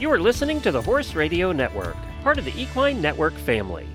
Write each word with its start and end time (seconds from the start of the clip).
You 0.00 0.10
are 0.10 0.18
listening 0.18 0.60
to 0.62 0.72
the 0.72 0.82
Horse 0.82 1.14
Radio 1.14 1.52
Network, 1.52 1.96
part 2.24 2.36
of 2.36 2.44
the 2.44 2.60
Equine 2.60 3.00
Network 3.00 3.32
family. 3.32 3.86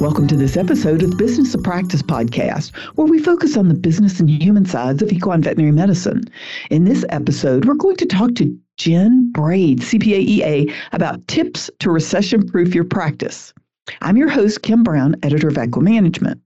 Welcome 0.00 0.26
to 0.26 0.36
this 0.36 0.56
episode 0.56 1.04
of 1.04 1.12
the 1.12 1.16
Business 1.16 1.54
of 1.54 1.62
Practice 1.62 2.02
podcast, 2.02 2.74
where 2.96 3.06
we 3.06 3.20
focus 3.20 3.56
on 3.56 3.68
the 3.68 3.74
business 3.74 4.18
and 4.18 4.28
human 4.28 4.66
sides 4.66 5.00
of 5.00 5.12
equine 5.12 5.42
veterinary 5.42 5.70
medicine. 5.70 6.24
In 6.70 6.86
this 6.86 7.04
episode, 7.10 7.66
we're 7.66 7.74
going 7.74 7.96
to 7.98 8.06
talk 8.06 8.34
to 8.34 8.58
Jen 8.78 9.30
Braid, 9.30 9.78
CPAEA, 9.78 10.74
about 10.90 11.26
tips 11.28 11.70
to 11.78 11.88
recession 11.92 12.44
proof 12.48 12.74
your 12.74 12.84
practice. 12.84 13.54
I'm 14.00 14.16
your 14.16 14.28
host, 14.28 14.62
Kim 14.62 14.82
Brown, 14.82 15.16
editor 15.22 15.48
of 15.48 15.54
Equimanagement. 15.54 16.40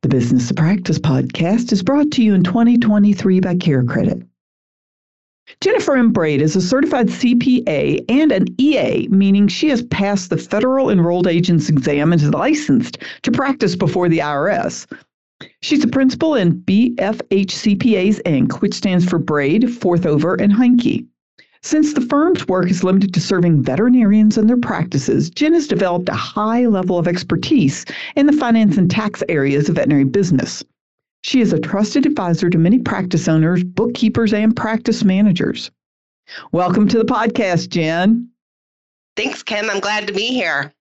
The 0.00 0.08
Business 0.08 0.50
of 0.50 0.56
Practice 0.56 0.98
podcast 0.98 1.70
is 1.70 1.82
brought 1.82 2.10
to 2.12 2.22
you 2.22 2.34
in 2.34 2.42
2023 2.42 3.40
by 3.40 3.54
CareCredit. 3.56 4.26
Jennifer 5.60 5.96
M. 5.96 6.12
Braid 6.12 6.40
is 6.40 6.56
a 6.56 6.62
certified 6.62 7.08
CPA 7.08 8.04
and 8.08 8.32
an 8.32 8.46
EA, 8.58 9.06
meaning 9.08 9.48
she 9.48 9.68
has 9.68 9.82
passed 9.82 10.30
the 10.30 10.38
federal 10.38 10.88
enrolled 10.88 11.26
agents 11.26 11.68
exam 11.68 12.12
and 12.12 12.22
is 12.22 12.30
licensed 12.30 12.98
to 13.22 13.30
practice 13.30 13.76
before 13.76 14.08
the 14.08 14.18
IRS. 14.18 14.86
She's 15.60 15.84
a 15.84 15.88
principal 15.88 16.36
in 16.36 16.62
BFH 16.62 17.50
CPAs 17.50 18.22
Inc., 18.22 18.60
which 18.60 18.74
stands 18.74 19.04
for 19.04 19.18
Braid, 19.18 19.64
Forthover, 19.64 20.40
and 20.40 20.52
Heinke. 20.52 21.06
Since 21.64 21.94
the 21.94 22.00
firm's 22.00 22.48
work 22.48 22.68
is 22.70 22.82
limited 22.82 23.14
to 23.14 23.20
serving 23.20 23.62
veterinarians 23.62 24.36
and 24.36 24.48
their 24.48 24.56
practices, 24.56 25.30
Jen 25.30 25.54
has 25.54 25.68
developed 25.68 26.08
a 26.08 26.14
high 26.14 26.66
level 26.66 26.98
of 26.98 27.06
expertise 27.06 27.84
in 28.16 28.26
the 28.26 28.32
finance 28.32 28.76
and 28.76 28.90
tax 28.90 29.22
areas 29.28 29.68
of 29.68 29.76
veterinary 29.76 30.04
business. 30.04 30.64
She 31.22 31.40
is 31.40 31.52
a 31.52 31.60
trusted 31.60 32.04
advisor 32.04 32.50
to 32.50 32.58
many 32.58 32.80
practice 32.80 33.28
owners, 33.28 33.62
bookkeepers, 33.62 34.34
and 34.34 34.56
practice 34.56 35.04
managers. 35.04 35.70
Welcome 36.50 36.88
to 36.88 36.98
the 36.98 37.04
podcast, 37.04 37.68
Jen. 37.68 38.28
Thanks, 39.16 39.44
Kim. 39.44 39.70
I'm 39.70 39.80
glad 39.80 40.08
to 40.08 40.12
be 40.12 40.28
here. 40.28 40.72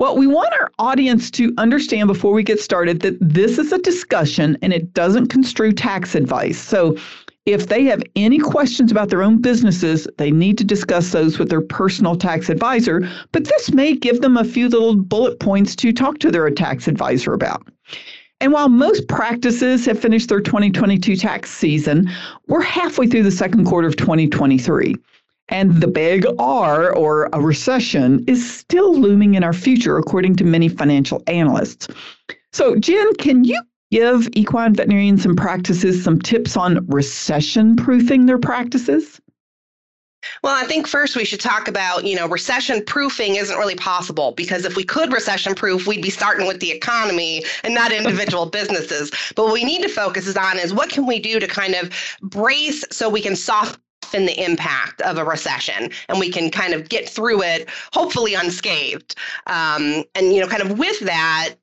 Well, 0.00 0.16
we 0.16 0.26
want 0.26 0.54
our 0.54 0.70
audience 0.78 1.30
to 1.32 1.52
understand 1.58 2.06
before 2.06 2.32
we 2.32 2.44
get 2.44 2.60
started 2.60 3.00
that 3.00 3.18
this 3.20 3.58
is 3.58 3.72
a 3.72 3.78
discussion 3.78 4.56
and 4.62 4.72
it 4.72 4.94
doesn't 4.94 5.26
construe 5.26 5.72
tax 5.72 6.14
advice. 6.14 6.58
So 6.58 6.96
if 7.48 7.68
they 7.68 7.84
have 7.84 8.02
any 8.14 8.38
questions 8.38 8.92
about 8.92 9.08
their 9.08 9.22
own 9.22 9.40
businesses, 9.40 10.06
they 10.18 10.30
need 10.30 10.58
to 10.58 10.64
discuss 10.64 11.12
those 11.12 11.38
with 11.38 11.48
their 11.48 11.62
personal 11.62 12.14
tax 12.14 12.50
advisor. 12.50 13.08
But 13.32 13.46
this 13.46 13.72
may 13.72 13.96
give 13.96 14.20
them 14.20 14.36
a 14.36 14.44
few 14.44 14.68
little 14.68 14.96
bullet 14.96 15.40
points 15.40 15.74
to 15.76 15.90
talk 15.90 16.18
to 16.18 16.30
their 16.30 16.50
tax 16.50 16.86
advisor 16.88 17.32
about. 17.32 17.66
And 18.40 18.52
while 18.52 18.68
most 18.68 19.08
practices 19.08 19.86
have 19.86 19.98
finished 19.98 20.28
their 20.28 20.42
2022 20.42 21.16
tax 21.16 21.50
season, 21.50 22.10
we're 22.48 22.60
halfway 22.60 23.06
through 23.06 23.22
the 23.22 23.30
second 23.30 23.64
quarter 23.64 23.88
of 23.88 23.96
2023. 23.96 24.94
And 25.48 25.80
the 25.80 25.88
big 25.88 26.26
R, 26.38 26.94
or 26.94 27.30
a 27.32 27.40
recession, 27.40 28.22
is 28.26 28.48
still 28.48 28.94
looming 28.94 29.34
in 29.34 29.42
our 29.42 29.54
future, 29.54 29.96
according 29.96 30.36
to 30.36 30.44
many 30.44 30.68
financial 30.68 31.22
analysts. 31.26 31.88
So, 32.52 32.76
Jen, 32.76 33.14
can 33.14 33.44
you 33.44 33.58
give 33.90 34.28
equine 34.34 34.74
veterinarians 34.74 35.24
and 35.24 35.36
practices 35.36 36.02
some 36.02 36.20
tips 36.20 36.56
on 36.56 36.86
recession 36.86 37.76
proofing 37.76 38.26
their 38.26 38.38
practices? 38.38 39.20
Well, 40.42 40.54
I 40.54 40.66
think 40.66 40.86
first 40.86 41.16
we 41.16 41.24
should 41.24 41.40
talk 41.40 41.68
about, 41.68 42.04
you 42.04 42.16
know, 42.16 42.28
recession 42.28 42.84
proofing 42.84 43.36
isn't 43.36 43.56
really 43.56 43.76
possible 43.76 44.32
because 44.32 44.64
if 44.64 44.76
we 44.76 44.84
could 44.84 45.12
recession 45.12 45.54
proof, 45.54 45.86
we'd 45.86 46.02
be 46.02 46.10
starting 46.10 46.46
with 46.46 46.60
the 46.60 46.70
economy 46.70 47.44
and 47.62 47.74
not 47.74 47.92
individual 47.92 48.46
businesses. 48.50 49.10
But 49.34 49.44
what 49.44 49.52
we 49.52 49.64
need 49.64 49.82
to 49.82 49.88
focus 49.88 50.36
on 50.36 50.58
is 50.58 50.74
what 50.74 50.90
can 50.90 51.06
we 51.06 51.18
do 51.20 51.38
to 51.38 51.46
kind 51.46 51.74
of 51.74 51.92
brace 52.22 52.84
so 52.90 53.08
we 53.08 53.20
can 53.20 53.36
soften 53.36 53.78
the 54.12 54.44
impact 54.44 55.00
of 55.02 55.18
a 55.18 55.24
recession 55.24 55.90
and 56.08 56.18
we 56.18 56.30
can 56.30 56.50
kind 56.50 56.74
of 56.74 56.88
get 56.88 57.08
through 57.08 57.42
it 57.42 57.68
hopefully 57.92 58.34
unscathed 58.34 59.14
um, 59.46 60.02
and 60.14 60.32
you 60.32 60.40
know 60.40 60.46
kind 60.46 60.62
of 60.62 60.78
with 60.78 60.98
that 61.00 61.54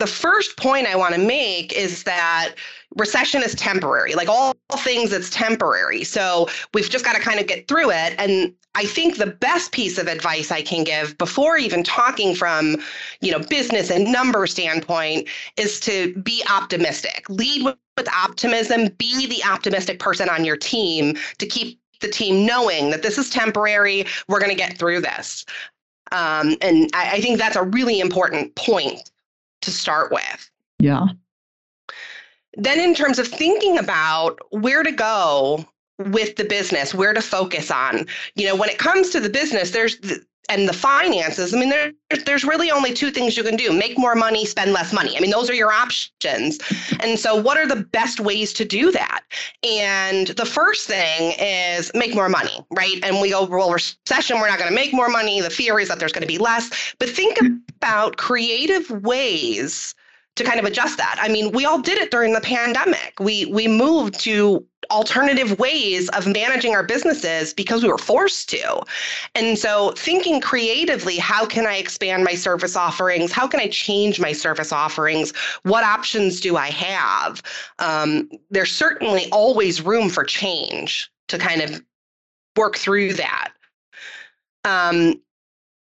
the 0.00 0.06
first 0.06 0.56
point 0.56 0.86
I 0.86 0.96
want 0.96 1.14
to 1.14 1.20
make 1.20 1.74
is 1.74 2.02
that 2.04 2.54
recession 2.96 3.42
is 3.42 3.54
temporary. 3.54 4.14
Like 4.14 4.28
all 4.28 4.54
things, 4.78 5.12
it's 5.12 5.28
temporary. 5.28 6.04
So 6.04 6.48
we've 6.72 6.88
just 6.88 7.04
got 7.04 7.14
to 7.14 7.20
kind 7.20 7.38
of 7.38 7.46
get 7.46 7.68
through 7.68 7.90
it. 7.90 8.14
And 8.18 8.52
I 8.74 8.86
think 8.86 9.18
the 9.18 9.26
best 9.26 9.72
piece 9.72 9.98
of 9.98 10.08
advice 10.08 10.50
I 10.50 10.62
can 10.62 10.84
give 10.84 11.18
before 11.18 11.58
even 11.58 11.84
talking 11.84 12.34
from, 12.34 12.78
you 13.20 13.30
know, 13.30 13.40
business 13.40 13.90
and 13.90 14.10
number 14.10 14.46
standpoint 14.46 15.28
is 15.58 15.78
to 15.80 16.14
be 16.22 16.42
optimistic. 16.50 17.28
Lead 17.28 17.64
with, 17.64 17.76
optimism. 18.14 18.88
Be 18.96 19.26
the 19.26 19.44
optimistic 19.44 19.98
person 19.98 20.30
on 20.30 20.42
your 20.42 20.56
team 20.56 21.18
to 21.36 21.44
keep 21.44 21.78
the 22.00 22.08
team 22.08 22.46
knowing 22.46 22.88
that 22.88 23.02
this 23.02 23.18
is 23.18 23.28
temporary. 23.28 24.06
We're 24.26 24.38
going 24.38 24.48
to 24.48 24.56
get 24.56 24.78
through 24.78 25.02
this. 25.02 25.44
Um, 26.10 26.56
and 26.62 26.88
I, 26.94 27.16
I 27.16 27.20
think 27.20 27.38
that's 27.38 27.56
a 27.56 27.62
really 27.62 28.00
important 28.00 28.54
point 28.54 29.10
to 29.62 29.70
start 29.70 30.12
with. 30.12 30.50
Yeah. 30.78 31.06
Then, 32.54 32.80
in 32.80 32.94
terms 32.94 33.18
of 33.18 33.28
thinking 33.28 33.78
about 33.78 34.38
where 34.50 34.82
to 34.82 34.92
go 34.92 35.64
with 35.98 36.36
the 36.36 36.44
business, 36.44 36.94
where 36.94 37.12
to 37.12 37.20
focus 37.20 37.70
on, 37.70 38.06
you 38.34 38.46
know, 38.46 38.56
when 38.56 38.68
it 38.68 38.78
comes 38.78 39.10
to 39.10 39.20
the 39.20 39.28
business, 39.28 39.70
there's 39.70 39.98
and 40.50 40.68
the 40.68 40.72
finances, 40.72 41.54
I 41.54 41.58
mean, 41.58 41.68
there, 41.68 41.92
there's 42.26 42.42
really 42.42 42.72
only 42.72 42.92
two 42.92 43.12
things 43.12 43.36
you 43.36 43.44
can 43.44 43.54
do 43.54 43.72
make 43.72 43.96
more 43.96 44.16
money, 44.16 44.44
spend 44.44 44.72
less 44.72 44.92
money. 44.92 45.16
I 45.16 45.20
mean, 45.20 45.30
those 45.30 45.48
are 45.48 45.54
your 45.54 45.70
options. 45.70 46.58
And 46.98 47.18
so, 47.18 47.40
what 47.40 47.56
are 47.56 47.68
the 47.68 47.76
best 47.76 48.18
ways 48.18 48.52
to 48.54 48.64
do 48.64 48.90
that? 48.90 49.20
And 49.62 50.28
the 50.28 50.44
first 50.44 50.88
thing 50.88 51.34
is 51.38 51.92
make 51.94 52.14
more 52.16 52.28
money, 52.28 52.66
right? 52.72 52.98
And 53.04 53.20
we 53.20 53.30
go, 53.30 53.44
well, 53.44 53.70
recession, 53.70 54.40
we're 54.40 54.48
not 54.48 54.58
going 54.58 54.68
to 54.68 54.74
make 54.74 54.92
more 54.92 55.08
money. 55.08 55.40
The 55.40 55.50
fear 55.50 55.78
is 55.78 55.88
that 55.88 56.00
there's 56.00 56.12
going 56.12 56.22
to 56.22 56.28
be 56.28 56.38
less. 56.38 56.94
But 56.98 57.10
think 57.10 57.38
about 57.80 58.18
creative 58.18 58.90
ways 58.90 59.94
to 60.36 60.44
kind 60.44 60.60
of 60.60 60.66
adjust 60.66 60.96
that. 60.98 61.16
I 61.20 61.28
mean, 61.28 61.50
we 61.52 61.64
all 61.64 61.80
did 61.80 61.98
it 61.98 62.10
during 62.10 62.32
the 62.32 62.40
pandemic. 62.40 63.14
We 63.18 63.46
we 63.46 63.66
moved 63.68 64.20
to 64.20 64.64
alternative 64.90 65.58
ways 65.58 66.08
of 66.10 66.26
managing 66.26 66.74
our 66.74 66.82
businesses 66.82 67.54
because 67.54 67.82
we 67.82 67.88
were 67.88 67.98
forced 67.98 68.48
to. 68.50 68.82
And 69.34 69.58
so 69.58 69.92
thinking 69.96 70.40
creatively, 70.40 71.16
how 71.16 71.46
can 71.46 71.66
I 71.66 71.76
expand 71.76 72.24
my 72.24 72.34
service 72.34 72.76
offerings? 72.76 73.32
How 73.32 73.46
can 73.46 73.60
I 73.60 73.68
change 73.68 74.20
my 74.20 74.32
service 74.32 74.72
offerings? 74.72 75.32
What 75.62 75.84
options 75.84 76.40
do 76.40 76.56
I 76.56 76.70
have? 76.70 77.42
Um, 77.78 78.28
there's 78.50 78.72
certainly 78.72 79.28
always 79.30 79.80
room 79.82 80.08
for 80.08 80.24
change 80.24 81.10
to 81.28 81.38
kind 81.38 81.62
of 81.62 81.82
work 82.56 82.76
through 82.76 83.14
that. 83.14 83.52
Um, 84.64 85.20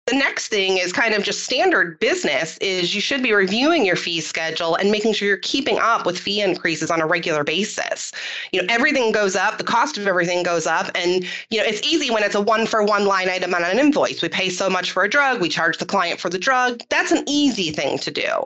the 0.06 0.14
next 0.14 0.48
thing 0.48 0.78
is 0.78 0.92
kind 0.92 1.14
of 1.14 1.24
just 1.24 1.42
standard 1.42 1.98
business 1.98 2.56
is 2.58 2.94
you 2.94 3.00
should 3.00 3.24
be 3.24 3.32
reviewing 3.32 3.84
your 3.84 3.96
fee 3.96 4.20
schedule 4.20 4.76
and 4.76 4.92
making 4.92 5.12
sure 5.12 5.26
you're 5.26 5.36
keeping 5.38 5.78
up 5.78 6.06
with 6.06 6.16
fee 6.16 6.40
increases 6.40 6.92
on 6.92 7.00
a 7.00 7.06
regular 7.06 7.42
basis. 7.42 8.12
You 8.52 8.62
know, 8.62 8.72
everything 8.72 9.10
goes 9.10 9.34
up, 9.34 9.58
the 9.58 9.64
cost 9.64 9.98
of 9.98 10.06
everything 10.06 10.44
goes 10.44 10.64
up 10.64 10.92
and 10.94 11.24
you 11.50 11.58
know, 11.58 11.64
it's 11.66 11.82
easy 11.82 12.12
when 12.12 12.22
it's 12.22 12.36
a 12.36 12.40
one 12.40 12.66
for 12.66 12.84
one 12.84 13.06
line 13.06 13.28
item 13.28 13.52
on 13.52 13.64
an 13.64 13.80
invoice. 13.80 14.22
We 14.22 14.28
pay 14.28 14.48
so 14.48 14.70
much 14.70 14.92
for 14.92 15.02
a 15.02 15.08
drug, 15.08 15.40
we 15.40 15.48
charge 15.48 15.78
the 15.78 15.86
client 15.86 16.20
for 16.20 16.30
the 16.30 16.38
drug. 16.38 16.82
That's 16.88 17.10
an 17.10 17.24
easy 17.26 17.72
thing 17.72 17.98
to 17.98 18.12
do. 18.12 18.44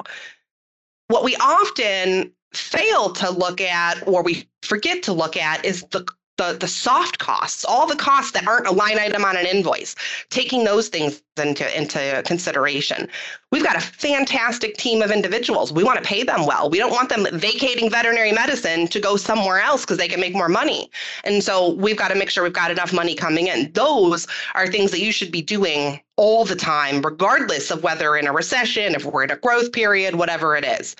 What 1.09 1.25
we 1.25 1.37
often 1.37 2.33
fail 2.55 3.13
to 3.13 3.31
look 3.31 3.61
at 3.61 4.07
or 4.09 4.23
we 4.23 4.49
forget 4.63 5.03
to 5.03 5.13
look 5.13 5.37
at 5.37 5.63
is 5.63 5.85
the 5.91 6.07
the, 6.41 6.57
the 6.59 6.69
soft 6.69 7.19
costs, 7.19 7.67
all 7.67 7.87
the 7.87 7.95
costs 7.95 8.31
that 8.33 8.47
aren't 8.47 8.67
a 8.67 8.73
line 8.73 8.99
item 8.99 9.27
on 9.27 9.37
an 9.37 9.45
invoice, 9.45 9.95
taking 10.31 10.65
those 10.65 10.89
things 10.89 11.23
into, 11.37 11.79
into 11.79 12.23
consideration. 12.25 13.09
We've 13.53 13.63
got 13.63 13.77
a 13.77 13.81
fantastic 13.81 14.79
team 14.79 15.03
of 15.03 15.11
individuals. 15.11 15.71
We 15.71 15.85
want 15.85 15.99
to 16.03 16.05
pay 16.05 16.23
them 16.23 16.47
well. 16.47 16.71
We 16.71 16.79
don't 16.79 16.93
want 16.93 17.11
them 17.11 17.27
vacating 17.39 17.91
veterinary 17.91 18.33
medicine 18.33 18.89
to 18.89 18.99
go 18.99 19.17
somewhere 19.17 19.61
else 19.61 19.83
because 19.83 19.99
they 19.99 20.09
can 20.09 20.21
make 20.21 20.33
more 20.33 20.49
money. 20.49 20.91
And 21.25 21.45
so 21.45 21.75
we've 21.75 21.97
got 21.97 22.09
to 22.09 22.15
make 22.15 22.31
sure 22.31 22.43
we've 22.43 22.55
got 22.55 22.71
enough 22.71 22.93
money 22.93 23.15
coming 23.15 23.49
in. 23.49 23.71
Those 23.73 24.27
are 24.55 24.67
things 24.67 24.93
that 24.93 25.01
you 25.01 25.13
should 25.13 25.31
be 25.31 25.43
doing 25.43 26.01
all 26.21 26.45
the 26.45 26.55
time, 26.55 27.01
regardless 27.01 27.71
of 27.71 27.83
whether 27.83 28.15
in 28.15 28.27
a 28.27 28.33
recession, 28.33 28.95
if 28.95 29.07
we're 29.07 29.25
in 29.25 29.31
a 29.31 29.37
growth 29.37 29.73
period, 29.73 30.17
whatever 30.17 30.55
it 30.55 30.67
is. 30.67 30.95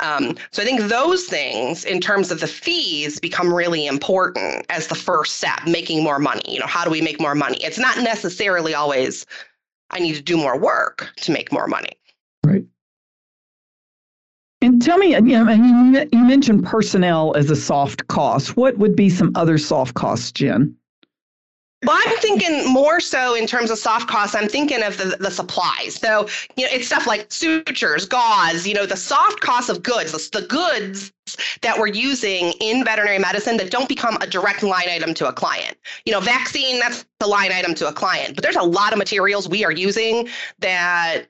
Um, 0.00 0.36
so 0.50 0.60
I 0.60 0.66
think 0.66 0.82
those 0.82 1.24
things, 1.24 1.86
in 1.86 1.98
terms 1.98 2.30
of 2.30 2.40
the 2.40 2.46
fees, 2.46 3.18
become 3.18 3.50
really 3.50 3.86
important 3.86 4.66
as 4.68 4.86
the 4.88 4.94
first 4.94 5.36
step, 5.36 5.66
making 5.66 6.04
more 6.04 6.18
money. 6.18 6.42
You 6.46 6.60
know, 6.60 6.66
how 6.66 6.84
do 6.84 6.90
we 6.90 7.00
make 7.00 7.18
more 7.18 7.34
money? 7.34 7.56
It's 7.64 7.78
not 7.78 7.96
necessarily 8.02 8.74
always 8.74 9.24
I 9.92 9.98
need 9.98 10.14
to 10.14 10.22
do 10.22 10.36
more 10.36 10.58
work 10.58 11.10
to 11.22 11.32
make 11.32 11.50
more 11.50 11.66
money. 11.66 11.92
Right. 12.44 12.64
And 14.60 14.82
tell 14.82 14.98
me, 14.98 15.14
you 15.14 15.22
know, 15.22 15.50
you 16.12 16.24
mentioned 16.24 16.66
personnel 16.66 17.34
as 17.34 17.50
a 17.50 17.56
soft 17.56 18.08
cost. 18.08 18.58
What 18.58 18.76
would 18.76 18.94
be 18.94 19.08
some 19.08 19.32
other 19.36 19.56
soft 19.56 19.94
costs, 19.94 20.32
Jen? 20.32 20.76
Well, 21.86 21.96
I'm 22.04 22.18
thinking 22.18 22.66
more 22.66 22.98
so 22.98 23.36
in 23.36 23.46
terms 23.46 23.70
of 23.70 23.78
soft 23.78 24.08
costs. 24.08 24.34
I'm 24.34 24.48
thinking 24.48 24.82
of 24.82 24.96
the, 24.96 25.16
the 25.20 25.30
supplies. 25.30 25.94
So, 25.94 26.28
you 26.56 26.64
know, 26.64 26.70
it's 26.72 26.88
stuff 26.88 27.06
like 27.06 27.30
sutures, 27.30 28.06
gauze, 28.06 28.66
you 28.66 28.74
know, 28.74 28.86
the 28.86 28.96
soft 28.96 29.40
costs 29.40 29.70
of 29.70 29.84
goods, 29.84 30.10
the, 30.10 30.40
the 30.40 30.46
goods 30.48 31.12
that 31.62 31.78
we're 31.78 31.86
using 31.86 32.52
in 32.60 32.84
veterinary 32.84 33.20
medicine 33.20 33.56
that 33.58 33.70
don't 33.70 33.88
become 33.88 34.16
a 34.20 34.26
direct 34.26 34.64
line 34.64 34.88
item 34.88 35.14
to 35.14 35.28
a 35.28 35.32
client. 35.32 35.76
You 36.04 36.12
know, 36.12 36.20
vaccine, 36.20 36.80
that's 36.80 37.06
the 37.20 37.28
line 37.28 37.52
item 37.52 37.72
to 37.76 37.86
a 37.86 37.92
client. 37.92 38.34
But 38.34 38.42
there's 38.42 38.56
a 38.56 38.64
lot 38.64 38.92
of 38.92 38.98
materials 38.98 39.48
we 39.48 39.64
are 39.64 39.70
using 39.70 40.28
that, 40.58 41.26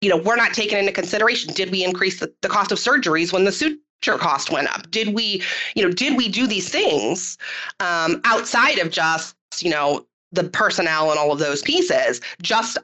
you 0.00 0.10
know, 0.10 0.16
we're 0.16 0.34
not 0.34 0.52
taking 0.52 0.78
into 0.78 0.90
consideration. 0.90 1.54
Did 1.54 1.70
we 1.70 1.84
increase 1.84 2.18
the, 2.18 2.34
the 2.42 2.48
cost 2.48 2.72
of 2.72 2.78
surgeries 2.78 3.32
when 3.32 3.44
the 3.44 3.52
suture 3.52 4.18
cost 4.18 4.50
went 4.50 4.66
up? 4.66 4.90
Did 4.90 5.14
we, 5.14 5.44
you 5.76 5.84
know, 5.84 5.92
did 5.92 6.16
we 6.16 6.28
do 6.28 6.48
these 6.48 6.68
things 6.70 7.38
um, 7.78 8.20
outside 8.24 8.78
of 8.78 8.90
just, 8.90 9.36
you 9.60 9.70
know, 9.70 10.06
the 10.32 10.44
personnel 10.44 11.10
and 11.10 11.18
all 11.18 11.32
of 11.32 11.38
those 11.38 11.62
pieces, 11.62 12.20
just 12.40 12.78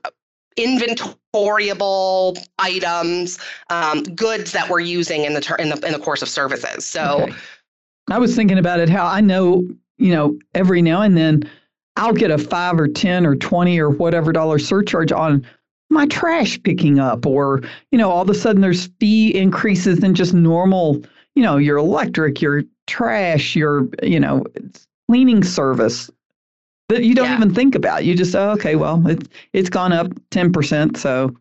inventoriable 0.56 2.36
items, 2.58 3.38
um, 3.70 4.02
goods 4.02 4.52
that 4.52 4.68
we're 4.68 4.80
using 4.80 5.24
in 5.24 5.34
the 5.34 5.40
ter- 5.40 5.56
in 5.56 5.68
the 5.68 5.86
in 5.86 5.92
the 5.92 5.98
course 5.98 6.20
of 6.20 6.28
services. 6.28 6.84
So, 6.84 7.22
okay. 7.22 7.34
I 8.10 8.18
was 8.18 8.34
thinking 8.34 8.58
about 8.58 8.80
it. 8.80 8.88
How 8.88 9.06
I 9.06 9.20
know, 9.20 9.62
you 9.96 10.12
know, 10.12 10.38
every 10.54 10.82
now 10.82 11.02
and 11.02 11.16
then 11.16 11.48
I'll 11.96 12.12
get 12.12 12.30
a 12.30 12.38
five 12.38 12.78
or 12.78 12.88
ten 12.88 13.24
or 13.24 13.36
twenty 13.36 13.78
or 13.78 13.90
whatever 13.90 14.32
dollar 14.32 14.58
surcharge 14.58 15.12
on 15.12 15.46
my 15.90 16.06
trash 16.06 16.62
picking 16.62 16.98
up, 16.98 17.24
or 17.24 17.62
you 17.92 17.98
know, 17.98 18.10
all 18.10 18.22
of 18.22 18.28
a 18.30 18.34
sudden 18.34 18.60
there's 18.60 18.88
fee 19.00 19.34
increases 19.34 20.02
in 20.02 20.14
just 20.14 20.34
normal, 20.34 21.02
you 21.34 21.42
know, 21.42 21.56
your 21.56 21.78
electric, 21.78 22.42
your 22.42 22.62
trash, 22.86 23.54
your 23.54 23.88
you 24.02 24.20
know, 24.20 24.44
cleaning 25.08 25.42
service 25.42 26.10
that 26.88 27.04
you 27.04 27.14
don't 27.14 27.26
yeah. 27.26 27.36
even 27.36 27.54
think 27.54 27.74
about. 27.74 28.04
You 28.04 28.14
just, 28.14 28.34
oh, 28.34 28.50
okay, 28.52 28.76
well, 28.76 29.06
it's 29.06 29.28
it's 29.52 29.68
gone 29.68 29.92
up 29.92 30.08
10%. 30.30 30.96
So, 30.96 31.34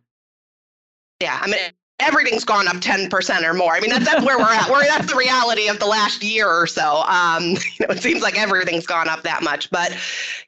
yeah, 1.22 1.40
I 1.42 1.48
mean, 1.48 1.60
everything's 2.00 2.46
gone 2.46 2.68
up 2.68 2.76
10% 2.76 3.44
or 3.44 3.54
more. 3.54 3.74
I 3.74 3.80
mean, 3.80 3.90
that's, 3.90 4.06
that's 4.06 4.26
where 4.26 4.38
we're 4.38 4.52
at. 4.52 4.70
We're, 4.70 4.84
that's 4.84 5.12
the 5.12 5.18
reality 5.18 5.68
of 5.68 5.80
the 5.80 5.86
last 5.86 6.24
year 6.24 6.48
or 6.48 6.68
so. 6.68 7.04
Um, 7.08 7.44
you 7.80 7.88
know, 7.88 7.88
it 7.90 8.02
seems 8.02 8.22
like 8.22 8.38
everything's 8.38 8.86
gone 8.86 9.10
up 9.10 9.24
that 9.24 9.42
much, 9.42 9.70
but, 9.72 9.98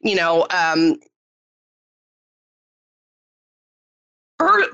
you 0.01 0.15
know, 0.15 0.45
um, 0.51 0.99
per, 4.37 4.65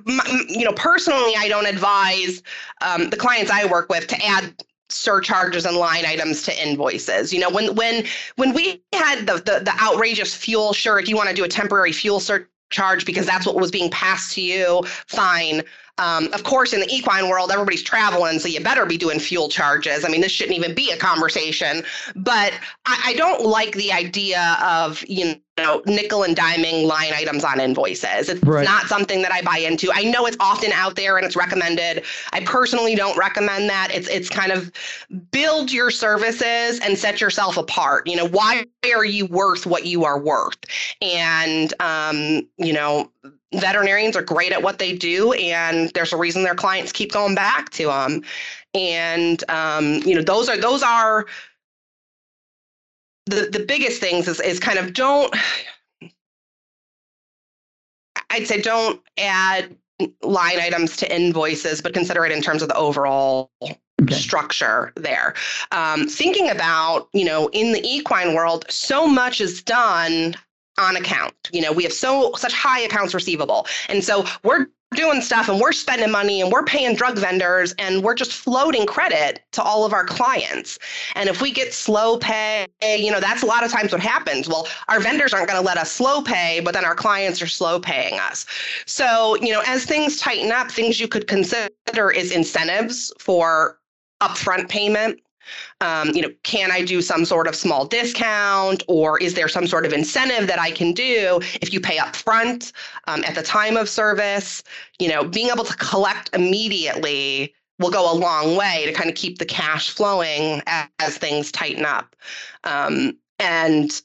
you 0.50 0.66
know, 0.66 0.74
personally, 0.74 1.34
I 1.38 1.48
don't 1.48 1.68
advise 1.68 2.42
um, 2.82 3.10
the 3.10 3.18
clients 3.18 3.52
I 3.52 3.66
work 3.66 3.90
with 3.90 4.08
to 4.08 4.26
add 4.26 4.54
surcharges 4.90 5.66
and 5.66 5.78
line 5.78 6.06
items 6.06 6.44
to 6.44 6.64
invoices. 6.68 7.34
You 7.34 7.40
know, 7.40 7.50
when 7.50 7.76
when 7.76 8.06
when 8.36 8.54
we 8.54 8.84
had 8.94 9.26
the 9.28 9.36
the, 9.36 9.62
the 9.64 9.74
outrageous 9.82 10.36
fuel, 10.36 10.74
sure, 10.74 11.00
if 11.00 11.08
you 11.08 11.16
want 11.16 11.30
to 11.30 11.36
do 11.36 11.44
a 11.44 11.48
temporary 11.48 11.92
fuel 11.92 12.20
surcharge 12.20 13.06
because 13.06 13.26
that's 13.26 13.46
what 13.46 13.56
was 13.56 13.72
being 13.72 13.90
passed 13.92 14.34
to 14.36 14.42
you, 14.42 14.84
fine. 15.08 15.64
Um, 15.98 16.28
of 16.34 16.44
course, 16.44 16.74
in 16.74 16.82
the 16.82 16.94
equine 16.94 17.30
world, 17.30 17.52
everybody's 17.52 17.82
traveling, 17.82 18.38
so 18.40 18.50
you 18.50 18.60
better 18.60 18.86
be 18.86 18.98
doing 18.98 19.18
fuel 19.18 19.48
charges. 19.48 20.04
I 20.04 20.10
mean, 20.10 20.20
this 20.20 20.32
shouldn't 20.32 20.58
even 20.58 20.76
be 20.76 20.92
a 20.92 20.98
conversation. 20.98 21.84
But 22.18 22.54
I, 22.86 23.02
I 23.06 23.14
don't 23.14 23.46
like 23.46 23.76
the 23.76 23.94
idea 23.94 24.58
of 24.62 25.04
you 25.08 25.40
know 25.64 25.82
nickel 25.86 26.24
and 26.24 26.36
diming 26.36 26.86
line 26.86 27.14
items 27.14 27.44
on 27.44 27.60
invoices. 27.60 28.30
It's 28.30 28.44
right. 28.44 28.66
not 28.66 28.88
something 28.88 29.22
that 29.22 29.32
I 29.32 29.42
buy 29.42 29.58
into. 29.58 29.90
I 29.94 30.04
know 30.04 30.26
it's 30.26 30.38
often 30.40 30.72
out 30.74 30.96
there 30.96 31.18
and 31.18 31.26
it's 31.26 31.36
recommended. 31.36 32.04
I 32.34 32.44
personally 32.44 32.96
don't 32.96 33.18
recommend 33.18 33.70
that. 33.70 33.90
It's 33.94 34.10
it's 34.10 34.30
kind 34.30 34.52
of 34.52 34.72
build 35.32 35.72
your 35.72 35.92
services 35.92 36.80
and 36.82 36.98
set 36.98 37.22
yourself 37.22 37.58
apart. 37.58 38.08
You 38.08 38.18
know, 38.18 38.28
why 38.28 38.66
are 38.94 39.06
you 39.06 39.26
worth 39.28 39.66
what 39.66 39.86
you 39.86 40.04
are 40.04 40.20
worth? 40.20 40.58
And 41.02 41.74
um, 41.80 42.48
you 42.58 42.74
know 42.74 43.12
veterinarians 43.54 44.18
are 44.18 44.22
great 44.22 44.52
at 44.52 44.62
what 44.62 44.80
they 44.80 44.94
do 44.94 45.32
and 45.34 45.90
there's 45.94 46.12
a 46.12 46.18
reason 46.18 46.44
their 46.44 46.56
clients 46.56 46.92
keep 46.92 47.14
going 47.14 47.36
back 47.36 47.70
to 47.70 47.86
them 47.86 48.22
and 48.74 49.50
um, 49.50 50.02
you 50.06 50.14
know 50.14 50.22
those 50.22 50.50
are 50.50 50.58
those 50.58 50.84
are 50.84 51.26
the 53.26 53.50
the 53.52 53.66
biggest 53.68 54.00
things 54.00 54.28
is, 54.28 54.40
is 54.42 54.60
kind 54.60 54.78
of 54.80 54.94
don't 54.94 55.34
i'd 58.32 58.48
say 58.48 58.62
don't 58.62 59.02
add 59.18 59.76
line 60.24 60.60
items 60.60 60.98
to 60.98 61.16
invoices 61.16 61.82
but 61.82 61.94
consider 61.94 62.26
it 62.26 62.32
in 62.32 62.42
terms 62.42 62.62
of 62.62 62.68
the 62.68 62.76
overall 62.76 63.52
Okay. 64.02 64.16
structure 64.16 64.92
there. 64.98 65.34
Um, 65.72 66.08
thinking 66.08 66.50
about, 66.50 67.08
you 67.14 67.24
know, 67.24 67.50
in 67.54 67.72
the 67.72 67.82
equine 67.88 68.34
world, 68.34 68.66
so 68.70 69.08
much 69.08 69.40
is 69.40 69.64
done 69.64 70.36
on 70.78 70.98
account. 70.98 71.34
You 71.54 71.62
know, 71.62 71.72
we 71.72 71.84
have 71.84 71.94
so 71.94 72.34
such 72.36 72.54
high 72.54 72.82
accounts 72.82 73.14
receivable. 73.14 73.68
And 73.88 74.04
so 74.04 74.26
we're 74.44 74.68
doing 74.96 75.22
stuff 75.22 75.50
and 75.50 75.60
we're 75.60 75.72
spending 75.72 76.12
money 76.12 76.42
and 76.42 76.52
we're 76.52 76.64
paying 76.64 76.96
drug 76.96 77.18
vendors 77.18 77.74
and 77.78 78.04
we're 78.04 78.16
just 78.16 78.34
floating 78.34 78.86
credit 78.86 79.44
to 79.52 79.62
all 79.62 79.86
of 79.86 79.94
our 79.94 80.06
clients. 80.06 80.80
And 81.16 81.30
if 81.30 81.42
we 81.42 81.52
get 81.52 81.74
slow 81.74 82.18
pay, 82.18 82.66
you 82.82 83.12
know, 83.12 83.20
that's 83.20 83.44
a 83.44 83.46
lot 83.46 83.64
of 83.64 83.72
times 83.72 83.92
what 83.92 84.02
happens. 84.02 84.48
Well, 84.48 84.68
our 84.88 85.00
vendors 85.00 85.34
aren't 85.34 85.48
going 85.48 85.60
to 85.60 85.66
let 85.66 85.78
us 85.78 85.92
slow 85.92 86.22
pay, 86.22 86.62
but 86.62 86.74
then 86.74 86.86
our 86.86 86.96
clients 86.96 87.42
are 87.42 87.48
slow 87.48 87.80
paying 87.80 88.20
us. 88.20 88.46
So, 88.86 89.36
you 89.36 89.52
know, 89.52 89.62
as 89.68 89.86
things 89.86 90.18
tighten 90.18 90.52
up, 90.52 90.72
things 90.72 91.00
you 91.00 91.08
could 91.08 91.28
consider 91.28 92.12
is 92.12 92.32
incentives 92.32 93.12
for 93.20 93.80
upfront 94.22 94.70
payment 94.70 95.20
um, 95.82 96.10
you 96.10 96.22
know, 96.22 96.30
can 96.44 96.72
I 96.72 96.84
do 96.84 97.02
some 97.02 97.26
sort 97.26 97.48
of 97.48 97.56
small 97.56 97.86
discount 97.86 98.84
or 98.88 99.20
is 99.20 99.34
there 99.34 99.48
some 99.48 99.68
sort 99.68 99.86
of 99.86 99.94
incentive 99.94 100.48
that 100.48 100.60
I 100.60 100.72
can 100.72 100.94
do 100.94 101.40
if 101.62 101.74
you 101.74 101.80
pay 101.80 101.98
up 101.98 102.16
front 102.16 102.72
um, 103.08 103.24
at 103.26 103.36
the 103.36 103.44
time 103.44 103.78
of 103.78 103.90
service? 103.90 104.64
You 105.00 105.10
know, 105.10 105.24
being 105.24 105.50
able 105.50 105.66
to 105.66 105.76
collect 105.78 106.30
immediately 106.34 107.54
will 107.80 107.92
go 107.92 108.12
a 108.12 108.16
long 108.16 108.56
way 108.56 108.86
to 108.86 108.94
kind 108.94 109.10
of 109.10 109.16
keep 109.16 109.38
the 109.38 109.46
cash 109.46 109.90
flowing 109.90 110.62
as, 110.68 110.88
as 111.00 111.18
things 111.18 111.52
tighten 111.52 111.86
up. 111.86 112.16
Um, 112.64 113.18
and 113.40 114.02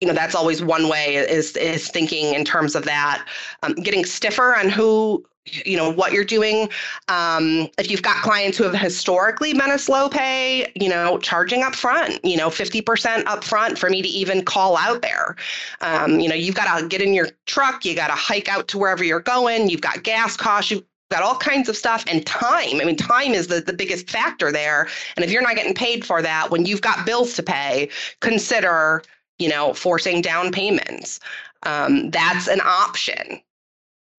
you 0.00 0.08
know 0.08 0.14
that's 0.14 0.34
always 0.34 0.62
one 0.62 0.88
way 0.88 1.16
is 1.16 1.56
is 1.56 1.88
thinking 1.88 2.34
in 2.34 2.44
terms 2.44 2.74
of 2.74 2.84
that 2.84 3.26
um, 3.62 3.74
getting 3.74 4.04
stiffer 4.04 4.56
on 4.56 4.68
who 4.68 5.24
you 5.46 5.76
know 5.76 5.90
what 5.90 6.12
you're 6.12 6.24
doing. 6.24 6.68
Um, 7.08 7.68
if 7.78 7.90
you've 7.90 8.02
got 8.02 8.22
clients 8.22 8.58
who 8.58 8.64
have 8.64 8.74
historically 8.74 9.52
been 9.52 9.70
a 9.70 9.78
slow 9.78 10.08
pay 10.08 10.70
you 10.74 10.88
know 10.88 11.18
charging 11.18 11.62
up 11.62 11.74
front 11.74 12.22
you 12.24 12.36
know 12.36 12.48
50% 12.48 13.24
up 13.26 13.42
front 13.42 13.78
for 13.78 13.88
me 13.88 14.02
to 14.02 14.08
even 14.08 14.44
call 14.44 14.76
out 14.76 15.02
there. 15.02 15.36
Um, 15.80 16.20
you 16.20 16.28
know 16.28 16.34
you've 16.34 16.54
got 16.54 16.78
to 16.78 16.86
get 16.86 17.00
in 17.00 17.14
your 17.14 17.28
truck 17.46 17.84
you 17.84 17.94
got 17.94 18.08
to 18.08 18.14
hike 18.14 18.48
out 18.48 18.68
to 18.68 18.78
wherever 18.78 19.02
you're 19.02 19.20
going 19.20 19.68
you've 19.70 19.80
got 19.80 20.02
gas 20.02 20.36
costs 20.36 20.70
you've 20.70 20.84
got 21.10 21.22
all 21.22 21.36
kinds 21.36 21.68
of 21.68 21.76
stuff 21.76 22.04
and 22.06 22.24
time. 22.26 22.80
I 22.80 22.84
mean 22.84 22.96
time 22.96 23.32
is 23.32 23.46
the, 23.46 23.60
the 23.60 23.72
biggest 23.72 24.10
factor 24.10 24.52
there. 24.52 24.88
And 25.16 25.24
if 25.24 25.30
you're 25.30 25.42
not 25.42 25.56
getting 25.56 25.74
paid 25.74 26.04
for 26.04 26.22
that 26.22 26.50
when 26.50 26.66
you've 26.66 26.82
got 26.82 27.06
bills 27.06 27.34
to 27.34 27.42
pay 27.42 27.88
consider 28.20 29.02
you 29.38 29.48
know 29.48 29.72
forcing 29.72 30.20
down 30.20 30.52
payments. 30.52 31.18
Um, 31.64 32.10
that's 32.10 32.48
an 32.48 32.60
option 32.64 33.42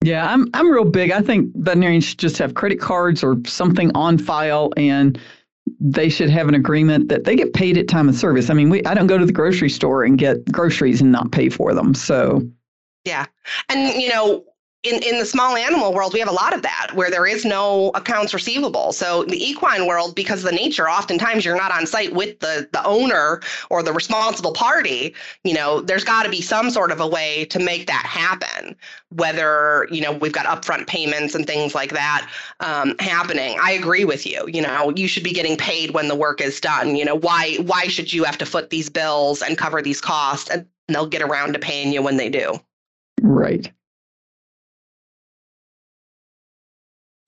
yeah, 0.02 0.26
I'm 0.26 0.48
I'm 0.54 0.70
real 0.70 0.84
big. 0.84 1.10
I 1.10 1.20
think 1.20 1.50
veterinarians 1.56 2.04
should 2.04 2.18
just 2.18 2.38
have 2.38 2.54
credit 2.54 2.80
cards 2.80 3.22
or 3.22 3.36
something 3.46 3.90
on 3.94 4.18
file 4.18 4.72
and 4.76 5.18
they 5.80 6.08
should 6.08 6.28
have 6.28 6.48
an 6.48 6.54
agreement 6.54 7.08
that 7.08 7.24
they 7.24 7.36
get 7.36 7.54
paid 7.54 7.78
at 7.78 7.88
time 7.88 8.08
of 8.08 8.16
service. 8.16 8.50
I 8.50 8.54
mean, 8.54 8.68
we 8.68 8.84
I 8.84 8.94
don't 8.94 9.06
go 9.06 9.18
to 9.18 9.26
the 9.26 9.32
grocery 9.32 9.70
store 9.70 10.04
and 10.04 10.18
get 10.18 10.44
groceries 10.50 11.00
and 11.00 11.12
not 11.12 11.30
pay 11.32 11.48
for 11.48 11.72
them. 11.74 11.94
So 11.94 12.42
yeah. 13.04 13.26
And 13.68 14.00
you 14.00 14.08
know, 14.08 14.44
in, 14.82 15.00
in 15.02 15.18
the 15.18 15.24
small 15.24 15.56
animal 15.56 15.94
world, 15.94 16.12
we 16.12 16.18
have 16.18 16.28
a 16.28 16.32
lot 16.32 16.54
of 16.54 16.62
that 16.62 16.90
where 16.94 17.10
there 17.10 17.26
is 17.26 17.44
no 17.44 17.90
accounts 17.94 18.34
receivable. 18.34 18.92
So 18.92 19.24
the 19.24 19.42
equine 19.42 19.86
world, 19.86 20.14
because 20.14 20.44
of 20.44 20.50
the 20.50 20.56
nature, 20.56 20.90
oftentimes 20.90 21.44
you're 21.44 21.56
not 21.56 21.70
on 21.70 21.86
site 21.86 22.12
with 22.14 22.40
the, 22.40 22.68
the 22.72 22.84
owner 22.84 23.40
or 23.70 23.82
the 23.82 23.92
responsible 23.92 24.52
party. 24.52 25.14
You 25.44 25.54
know, 25.54 25.80
there's 25.80 26.02
got 26.02 26.24
to 26.24 26.30
be 26.30 26.40
some 26.40 26.68
sort 26.70 26.90
of 26.90 27.00
a 27.00 27.06
way 27.06 27.44
to 27.46 27.60
make 27.60 27.86
that 27.86 28.04
happen. 28.04 28.74
Whether 29.10 29.86
you 29.90 30.00
know 30.00 30.12
we've 30.12 30.32
got 30.32 30.46
upfront 30.46 30.86
payments 30.86 31.34
and 31.34 31.46
things 31.46 31.74
like 31.74 31.90
that 31.90 32.28
um, 32.60 32.96
happening. 32.98 33.58
I 33.60 33.72
agree 33.72 34.04
with 34.04 34.26
you. 34.26 34.44
You 34.48 34.62
know, 34.62 34.92
you 34.96 35.06
should 35.06 35.22
be 35.22 35.32
getting 35.32 35.56
paid 35.56 35.92
when 35.92 36.08
the 36.08 36.16
work 36.16 36.40
is 36.40 36.60
done. 36.60 36.96
You 36.96 37.04
know, 37.04 37.16
why 37.16 37.56
why 37.56 37.84
should 37.88 38.12
you 38.12 38.24
have 38.24 38.38
to 38.38 38.46
foot 38.46 38.70
these 38.70 38.88
bills 38.88 39.42
and 39.42 39.58
cover 39.58 39.82
these 39.82 40.00
costs 40.00 40.50
and 40.50 40.66
they'll 40.88 41.06
get 41.06 41.22
around 41.22 41.52
to 41.52 41.58
paying 41.58 41.92
you 41.92 42.02
when 42.02 42.16
they 42.16 42.28
do. 42.28 42.58
Right. 43.20 43.70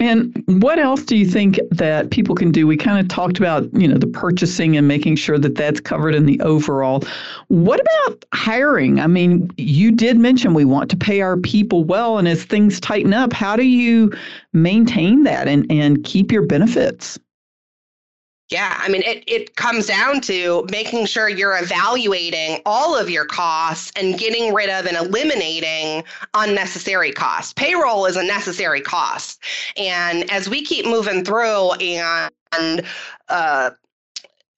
And 0.01 0.43
what 0.47 0.79
else 0.79 1.05
do 1.05 1.17
you 1.17 1.27
think 1.27 1.59
that 1.71 2.11
people 2.11 2.35
can 2.35 2.51
do? 2.51 2.67
We 2.67 2.77
kind 2.77 2.99
of 2.99 3.09
talked 3.09 3.39
about, 3.39 3.73
you 3.73 3.87
know, 3.87 3.97
the 3.97 4.09
purchasing 4.09 4.77
and 4.77 4.89
making 4.89 5.17
sure 5.17 5.39
that 5.39 5.55
that's 5.55 5.81
covered 5.81 6.17
in 6.17 6.27
the 6.27 6.41
overall. 6.41 7.05
What 7.47 7.81
about 7.81 8.25
hiring? 8.35 8.99
I 9.01 9.07
mean, 9.07 9.51
you 9.57 9.93
did 9.93 10.19
mention 10.19 10.53
we 10.53 10.65
want 10.65 10.91
to 10.91 10.97
pay 10.97 11.21
our 11.21 11.37
people 11.37 11.85
well, 11.85 12.19
and 12.19 12.27
as 12.27 12.45
things 12.45 12.81
tighten 12.81 13.15
up, 13.15 13.33
how 13.33 13.55
do 13.55 13.63
you 13.63 14.13
maintain 14.53 15.23
that 15.25 15.47
and, 15.47 15.65
and 15.71 16.03
keep 16.03 16.33
your 16.33 16.45
benefits? 16.45 17.19
Yeah, 18.51 18.79
I 18.79 18.89
mean, 18.91 19.03
it, 19.03 19.25
it 19.27 19.57
comes 19.57 19.87
down 19.87 20.21
to 20.23 20.67
making 20.71 21.07
sure 21.07 21.31
you're 21.31 21.57
evaluating 21.57 22.61
all 22.67 22.95
of 22.95 23.09
your 23.09 23.25
costs 23.25 23.91
and 23.97 24.19
getting 24.19 24.53
rid 24.53 24.69
of 24.69 24.85
and 24.85 24.97
eliminating 24.97 26.05
unnecessary 26.35 27.11
costs. 27.11 27.55
Payroll 27.55 28.05
is 28.05 28.17
a 28.17 28.23
necessary 28.23 28.83
cost. 28.83 29.43
And 29.79 30.31
as 30.31 30.49
we 30.49 30.63
keep 30.63 30.85
moving 30.85 31.25
through 31.25 31.73
and 31.73 32.85
uh, 33.31 33.71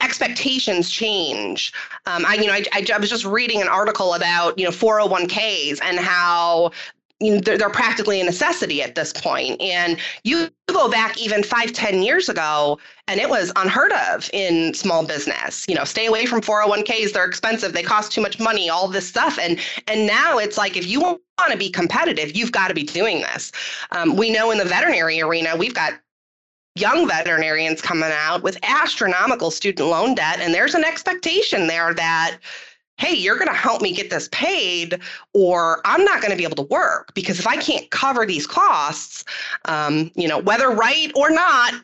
expectations 0.01 0.91
change. 0.91 1.73
Um, 2.07 2.25
I, 2.27 2.35
you 2.35 2.47
know, 2.47 2.53
I, 2.53 2.85
I, 2.95 2.99
was 2.99 3.09
just 3.09 3.25
reading 3.25 3.63
an 3.63 3.69
article 3.69 4.15
about, 4.15 4.59
you 4.59 4.65
know, 4.65 4.71
401ks 4.71 5.81
and 5.83 5.99
how 5.99 6.71
you 7.21 7.35
know, 7.35 7.41
they're, 7.41 7.57
they're, 7.57 7.71
practically 7.71 8.21
a 8.21 8.25
necessity 8.25 8.83
at 8.83 8.95
this 8.95 9.13
point. 9.13 9.61
And 9.61 9.99
you 10.25 10.49
go 10.69 10.91
back 10.91 11.19
even 11.19 11.43
five, 11.43 11.73
ten 11.73 12.03
years 12.03 12.29
ago, 12.29 12.79
and 13.09 13.21
it 13.21 13.29
was 13.29 13.53
unheard 13.57 13.93
of 13.93 14.29
in 14.33 14.75
small 14.75 15.05
business. 15.07 15.65
You 15.69 15.75
know, 15.75 15.85
stay 15.85 16.07
away 16.07 16.27
from 16.27 16.41
401ks, 16.41 17.13
they're 17.13 17.25
expensive, 17.25 17.73
they 17.73 17.83
cost 17.83 18.13
too 18.13 18.21
much 18.21 18.39
money, 18.39 18.69
all 18.69 18.89
this 18.89 19.09
stuff. 19.09 19.39
And 19.39 19.59
and 19.89 20.07
now 20.07 20.39
it's 20.39 20.59
like 20.59 20.77
if 20.77 20.87
you 20.87 21.01
want 21.01 21.21
to 21.51 21.57
be 21.57 21.71
competitive, 21.71 22.37
you've 22.37 22.53
got 22.53 22.69
to 22.69 22.75
be 22.75 22.85
doing 22.85 23.21
this. 23.21 23.53
Um, 23.93 24.17
we 24.17 24.31
know 24.31 24.51
in 24.51 24.59
the 24.59 24.65
veterinary 24.65 25.21
arena, 25.21 25.57
we've 25.57 25.75
got 25.75 25.95
young 26.75 27.09
veterinarians 27.09 27.81
coming 27.81 28.11
out 28.13 28.43
with 28.43 28.59
astronomical 28.63 29.51
student 29.51 29.89
loan 29.89 30.15
debt, 30.15 30.41
and 30.41 30.53
there's 30.53 30.75
an 30.75 30.85
expectation 30.85 31.67
there 31.67 31.95
that 31.95 32.39
hey, 32.99 33.15
you're 33.15 33.37
going 33.37 33.49
to 33.49 33.55
help 33.55 33.83
me 33.83 33.93
get 33.93 34.11
this 34.11 34.29
paid, 34.33 35.01
or 35.35 35.81
I'm 35.85 36.05
not 36.05 36.21
going 36.21 36.31
to 36.31 36.37
be 36.37 36.45
able 36.45 36.57
to 36.57 36.71
work 36.71 37.13
because 37.15 37.39
if 37.39 37.47
I 37.47 37.57
can't 37.57 37.91
cover 37.91 38.25
these 38.27 38.47
costs, 38.47 39.25
um, 39.67 40.11
you 40.15 40.29
know, 40.29 40.39
whether 40.39 40.71
right 40.71 41.13
or 41.15 41.31
not, 41.31 41.75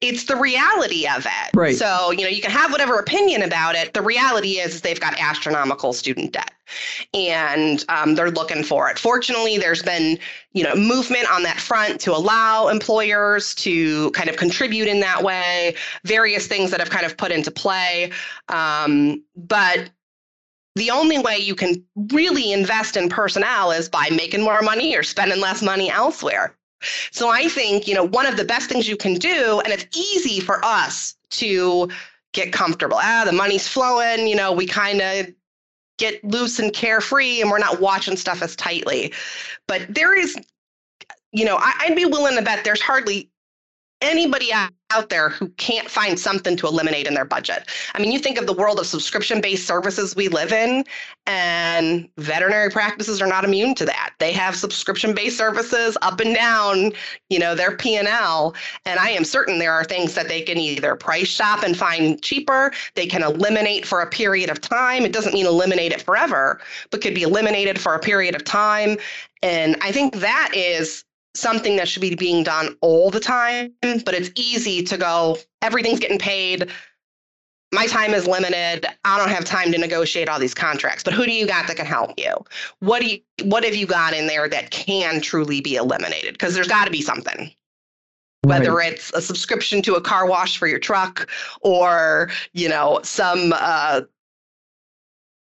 it's 0.00 0.24
the 0.24 0.36
reality 0.36 1.06
of 1.06 1.26
it. 1.26 1.50
Right. 1.54 1.76
So, 1.76 2.10
you 2.10 2.22
know, 2.22 2.28
you 2.28 2.40
can 2.40 2.50
have 2.50 2.72
whatever 2.72 2.98
opinion 2.98 3.42
about 3.42 3.74
it. 3.74 3.92
The 3.92 4.00
reality 4.00 4.58
is, 4.58 4.76
is 4.76 4.80
they've 4.80 4.98
got 4.98 5.18
astronomical 5.20 5.92
student 5.92 6.32
debt 6.32 6.52
and 7.12 7.84
um, 7.90 8.14
they're 8.14 8.30
looking 8.30 8.64
for 8.64 8.88
it. 8.88 8.98
Fortunately, 8.98 9.58
there's 9.58 9.82
been, 9.82 10.18
you 10.54 10.64
know, 10.64 10.74
movement 10.74 11.30
on 11.30 11.42
that 11.42 11.60
front 11.60 12.00
to 12.02 12.12
allow 12.16 12.68
employers 12.68 13.54
to 13.56 14.10
kind 14.12 14.30
of 14.30 14.38
contribute 14.38 14.88
in 14.88 15.00
that 15.00 15.22
way, 15.22 15.74
various 16.04 16.46
things 16.46 16.70
that 16.70 16.80
have 16.80 16.88
kind 16.88 17.04
of 17.04 17.18
put 17.18 17.30
into 17.30 17.50
play. 17.50 18.10
Um, 18.48 19.22
but 19.36 19.90
the 20.80 20.90
only 20.90 21.18
way 21.18 21.36
you 21.36 21.54
can 21.54 21.84
really 22.10 22.52
invest 22.52 22.96
in 22.96 23.10
personnel 23.10 23.70
is 23.70 23.86
by 23.86 24.08
making 24.10 24.42
more 24.42 24.62
money 24.62 24.96
or 24.96 25.02
spending 25.02 25.38
less 25.38 25.60
money 25.60 25.90
elsewhere. 25.90 26.56
So 27.10 27.28
I 27.28 27.48
think, 27.48 27.86
you 27.86 27.94
know, 27.94 28.04
one 28.04 28.24
of 28.24 28.38
the 28.38 28.44
best 28.44 28.70
things 28.70 28.88
you 28.88 28.96
can 28.96 29.14
do, 29.14 29.60
and 29.62 29.74
it's 29.74 29.84
easy 29.94 30.40
for 30.40 30.64
us 30.64 31.16
to 31.32 31.90
get 32.32 32.54
comfortable. 32.54 32.98
Ah, 32.98 33.24
the 33.26 33.32
money's 33.32 33.68
flowing, 33.68 34.26
you 34.26 34.34
know, 34.34 34.52
we 34.52 34.66
kind 34.66 35.02
of 35.02 35.26
get 35.98 36.24
loose 36.24 36.58
and 36.58 36.72
carefree 36.72 37.42
and 37.42 37.50
we're 37.50 37.58
not 37.58 37.80
watching 37.80 38.16
stuff 38.16 38.40
as 38.40 38.56
tightly. 38.56 39.12
But 39.68 39.94
there 39.94 40.16
is, 40.16 40.34
you 41.32 41.44
know, 41.44 41.58
I, 41.60 41.88
would 41.88 41.96
be 41.96 42.06
willing 42.06 42.36
to 42.36 42.42
bet 42.42 42.64
there's 42.64 42.80
hardly 42.80 43.29
anybody 44.00 44.52
out 44.52 45.08
there 45.08 45.28
who 45.28 45.48
can't 45.50 45.88
find 45.88 46.18
something 46.18 46.56
to 46.56 46.66
eliminate 46.66 47.06
in 47.06 47.14
their 47.14 47.24
budget. 47.24 47.68
I 47.94 48.00
mean, 48.00 48.10
you 48.10 48.18
think 48.18 48.38
of 48.38 48.46
the 48.46 48.52
world 48.52 48.80
of 48.80 48.86
subscription 48.86 49.40
based 49.40 49.66
services 49.66 50.16
we 50.16 50.28
live 50.28 50.52
in, 50.52 50.84
and 51.26 52.08
veterinary 52.16 52.70
practices 52.70 53.22
are 53.22 53.26
not 53.26 53.44
immune 53.44 53.74
to 53.76 53.84
that. 53.84 54.14
They 54.18 54.32
have 54.32 54.56
subscription 54.56 55.14
based 55.14 55.36
services 55.36 55.96
up 56.02 56.20
and 56.20 56.34
down, 56.34 56.92
you 57.28 57.38
know, 57.38 57.54
their 57.54 57.76
P&L, 57.76 58.54
and 58.84 58.98
I 58.98 59.10
am 59.10 59.24
certain 59.24 59.58
there 59.58 59.72
are 59.72 59.84
things 59.84 60.14
that 60.14 60.28
they 60.28 60.42
can 60.42 60.58
either 60.58 60.96
price 60.96 61.28
shop 61.28 61.62
and 61.62 61.76
find 61.76 62.20
cheaper, 62.20 62.72
they 62.94 63.06
can 63.06 63.22
eliminate 63.22 63.86
for 63.86 64.00
a 64.00 64.08
period 64.08 64.50
of 64.50 64.60
time. 64.60 65.04
It 65.04 65.12
doesn't 65.12 65.34
mean 65.34 65.46
eliminate 65.46 65.92
it 65.92 66.02
forever, 66.02 66.60
but 66.90 67.00
could 67.00 67.14
be 67.14 67.22
eliminated 67.22 67.80
for 67.80 67.94
a 67.94 68.00
period 68.00 68.34
of 68.34 68.44
time. 68.44 68.96
And 69.42 69.76
I 69.80 69.92
think 69.92 70.16
that 70.16 70.50
is 70.54 71.04
something 71.34 71.76
that 71.76 71.88
should 71.88 72.02
be 72.02 72.14
being 72.14 72.42
done 72.42 72.76
all 72.80 73.10
the 73.10 73.20
time, 73.20 73.72
but 73.82 74.14
it's 74.14 74.30
easy 74.36 74.82
to 74.82 74.96
go, 74.96 75.38
everything's 75.62 76.00
getting 76.00 76.18
paid. 76.18 76.70
My 77.72 77.86
time 77.86 78.14
is 78.14 78.26
limited. 78.26 78.84
I 79.04 79.16
don't 79.16 79.28
have 79.28 79.44
time 79.44 79.70
to 79.70 79.78
negotiate 79.78 80.28
all 80.28 80.40
these 80.40 80.54
contracts. 80.54 81.04
But 81.04 81.12
who 81.12 81.24
do 81.24 81.30
you 81.30 81.46
got 81.46 81.68
that 81.68 81.76
can 81.76 81.86
help 81.86 82.18
you? 82.18 82.34
What 82.80 83.00
do 83.00 83.06
you 83.06 83.20
what 83.44 83.62
have 83.62 83.76
you 83.76 83.86
got 83.86 84.12
in 84.12 84.26
there 84.26 84.48
that 84.48 84.72
can 84.72 85.20
truly 85.20 85.60
be 85.60 85.76
eliminated? 85.76 86.34
Because 86.34 86.54
there's 86.54 86.66
got 86.66 86.86
to 86.86 86.90
be 86.90 87.00
something. 87.00 87.52
Whether 88.42 88.74
right. 88.74 88.92
it's 88.92 89.12
a 89.12 89.22
subscription 89.22 89.82
to 89.82 89.94
a 89.94 90.00
car 90.00 90.26
wash 90.26 90.56
for 90.56 90.66
your 90.66 90.78
truck 90.78 91.30
or, 91.60 92.30
you 92.54 92.68
know, 92.68 93.00
some 93.04 93.52
uh, 93.54 94.00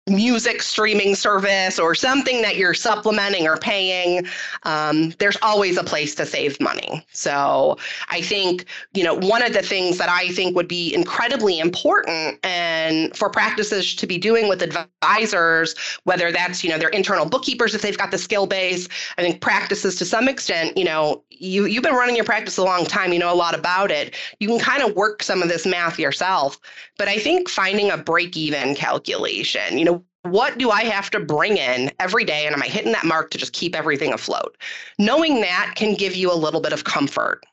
music 0.07 0.61
streaming 0.61 1.15
service 1.15 1.79
or 1.79 1.95
something 1.95 2.43
that 2.43 2.57
you're 2.57 2.75
supplementing 2.75 3.47
or 3.47 3.57
paying, 3.57 4.27
um, 4.65 5.11
there's 5.19 5.39
always 5.41 5.79
a 5.79 5.85
place 5.85 6.15
to 6.15 6.27
save 6.27 6.61
money. 6.61 7.05
So 7.13 7.79
I 8.09 8.21
think, 8.21 8.67
you 8.93 9.03
know, 9.03 9.15
one 9.15 9.43
of 9.43 9.55
the 9.55 9.63
things 9.63 9.97
that 9.97 10.11
I 10.11 10.29
think 10.29 10.55
would 10.57 10.69
be 10.69 10.95
incredibly 10.95 11.59
important 11.59 12.39
and 12.45 13.17
for 13.17 13.31
practices 13.31 13.95
to 13.95 14.07
be 14.07 14.19
doing 14.19 14.47
with 14.47 14.63
advisors, 14.63 15.75
whether 16.05 16.31
that's, 16.31 16.63
you 16.63 16.69
know, 16.69 16.79
their 16.79 16.91
internal 16.91 17.25
bookkeepers 17.25 17.75
if 17.75 17.81
they've 17.81 17.97
got 17.97 18.11
the 18.11 18.19
skill 18.19 18.47
base, 18.47 18.89
I 19.17 19.23
think 19.23 19.41
practices 19.41 19.97
to 19.97 20.05
some 20.05 20.29
extent, 20.29 20.77
you 20.77 20.85
know, 20.85 21.23
you 21.31 21.67
you've 21.67 21.83
been 21.83 21.95
running 21.95 22.17
your 22.17 22.25
practice 22.25 22.57
a 22.57 22.65
long 22.65 22.85
time, 22.85 23.13
you 23.13 23.19
know 23.19 23.33
a 23.33 23.35
lot 23.35 23.55
about 23.55 23.91
it. 23.91 24.15
You 24.41 24.49
can 24.49 24.59
kind 24.59 24.83
of 24.83 24.95
work 24.95 25.23
some 25.23 25.43
of 25.43 25.49
this 25.49 25.67
math 25.67 25.99
yourself. 25.99 26.59
But 26.97 27.09
I 27.09 27.19
think 27.19 27.49
finding 27.49 27.91
a 27.91 27.97
break 27.97 28.37
even 28.37 28.75
calculation, 28.75 29.79
you 29.79 29.85
know, 29.85 29.94
what 30.25 30.57
do 30.57 30.71
I 30.71 30.85
have 30.85 31.11
to 31.11 31.21
bring 31.21 31.59
in 31.59 31.91
every 32.01 32.25
day? 32.25 32.47
And 32.47 32.55
am 32.55 32.63
I 32.63 32.67
hitting 32.67 32.93
that 32.93 33.05
mark 33.05 33.31
to 33.31 33.39
just 33.39 33.53
keep 33.53 33.77
everything 33.77 34.13
afloat? 34.13 34.57
Knowing 34.99 35.41
that 35.43 35.75
can 35.77 35.95
give 35.95 36.17
you 36.17 36.33
a 36.33 36.35
little 36.35 36.61
bit 36.61 36.73
of 36.73 36.85
comfort. 36.85 37.45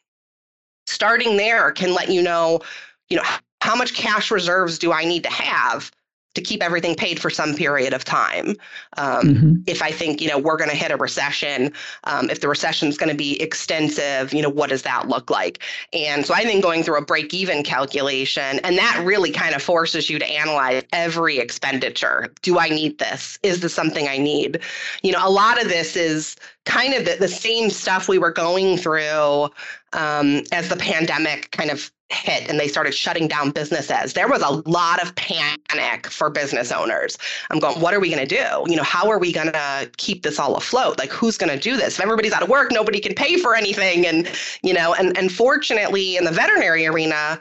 Starting 0.87 1.37
there 1.37 1.71
can 1.71 1.93
let 1.93 2.09
you 2.09 2.21
know, 2.21 2.61
you 3.09 3.17
know, 3.17 3.23
how 3.61 3.75
much 3.75 3.93
cash 3.93 4.31
reserves 4.31 4.79
do 4.79 4.91
I 4.91 5.03
need 5.03 5.23
to 5.23 5.29
have 5.29 5.91
to 6.33 6.41
keep 6.41 6.63
everything 6.63 6.95
paid 6.95 7.19
for 7.19 7.29
some 7.29 7.55
period 7.55 7.93
of 7.93 8.03
time. 8.03 8.55
Um, 8.97 9.27
mm-hmm. 9.27 9.55
If 9.67 9.81
I 9.81 9.91
think 9.91 10.21
you 10.21 10.27
know 10.27 10.37
we're 10.37 10.57
going 10.57 10.69
to 10.69 10.75
hit 10.75 10.91
a 10.91 10.97
recession, 10.97 11.73
um, 12.05 12.29
if 12.29 12.41
the 12.41 12.47
recession 12.47 12.87
is 12.87 12.97
going 12.97 13.09
to 13.09 13.15
be 13.15 13.41
extensive, 13.41 14.33
you 14.33 14.41
know 14.41 14.49
what 14.49 14.69
does 14.69 14.83
that 14.83 15.07
look 15.07 15.29
like? 15.29 15.59
And 15.93 16.25
so 16.25 16.33
I 16.33 16.43
think 16.43 16.63
going 16.63 16.83
through 16.83 16.97
a 16.97 17.05
break-even 17.05 17.63
calculation, 17.63 18.59
and 18.63 18.77
that 18.77 19.01
really 19.03 19.31
kind 19.31 19.55
of 19.55 19.61
forces 19.61 20.09
you 20.09 20.19
to 20.19 20.25
analyze 20.25 20.83
every 20.93 21.39
expenditure. 21.39 22.33
Do 22.41 22.59
I 22.59 22.69
need 22.69 22.99
this? 22.99 23.37
Is 23.43 23.61
this 23.61 23.73
something 23.73 24.07
I 24.07 24.17
need? 24.17 24.59
You 25.03 25.11
know, 25.11 25.19
a 25.21 25.29
lot 25.29 25.61
of 25.61 25.67
this 25.67 25.95
is 25.95 26.35
kind 26.65 26.93
of 26.93 27.05
the, 27.05 27.15
the 27.19 27.27
same 27.27 27.69
stuff 27.69 28.07
we 28.07 28.19
were 28.19 28.31
going 28.31 28.77
through 28.77 29.49
um, 29.93 30.43
as 30.51 30.69
the 30.69 30.77
pandemic 30.77 31.51
kind 31.51 31.69
of 31.69 31.91
hit 32.11 32.49
and 32.49 32.59
they 32.59 32.67
started 32.67 32.93
shutting 32.93 33.27
down 33.27 33.51
businesses, 33.51 34.13
there 34.13 34.27
was 34.27 34.41
a 34.41 34.69
lot 34.69 35.01
of 35.01 35.15
panic 35.15 36.07
for 36.07 36.29
business 36.29 36.71
owners. 36.71 37.17
I'm 37.49 37.59
going, 37.59 37.79
what 37.79 37.93
are 37.93 37.99
we 37.99 38.09
going 38.09 38.25
to 38.25 38.35
do? 38.35 38.71
You 38.71 38.75
know, 38.75 38.83
how 38.83 39.09
are 39.09 39.17
we 39.17 39.31
going 39.31 39.51
to 39.51 39.89
keep 39.97 40.23
this 40.23 40.37
all 40.37 40.55
afloat? 40.55 40.99
Like, 40.99 41.09
who's 41.09 41.37
going 41.37 41.51
to 41.51 41.59
do 41.59 41.77
this? 41.77 41.97
If 41.97 42.03
everybody's 42.03 42.33
out 42.33 42.43
of 42.43 42.49
work, 42.49 42.71
nobody 42.71 42.99
can 42.99 43.15
pay 43.15 43.37
for 43.37 43.55
anything. 43.55 44.05
And, 44.05 44.29
you 44.61 44.73
know, 44.73 44.93
and, 44.93 45.17
and 45.17 45.31
fortunately 45.31 46.17
in 46.17 46.25
the 46.25 46.31
veterinary 46.31 46.85
arena, 46.85 47.39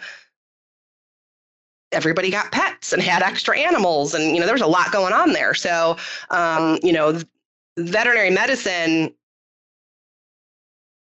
everybody 1.93 2.31
got 2.31 2.53
pets 2.53 2.93
and 2.93 3.03
had 3.03 3.21
extra 3.21 3.59
animals 3.59 4.15
and 4.15 4.33
you 4.33 4.39
know 4.39 4.47
there 4.47 4.55
was 4.55 4.63
a 4.63 4.67
lot 4.67 4.93
going 4.93 5.13
on 5.13 5.33
there 5.33 5.55
so 5.55 5.97
um, 6.31 6.79
you 6.85 6.93
know 6.93 7.21
veterinary 7.79 8.31
medicine 8.31 9.15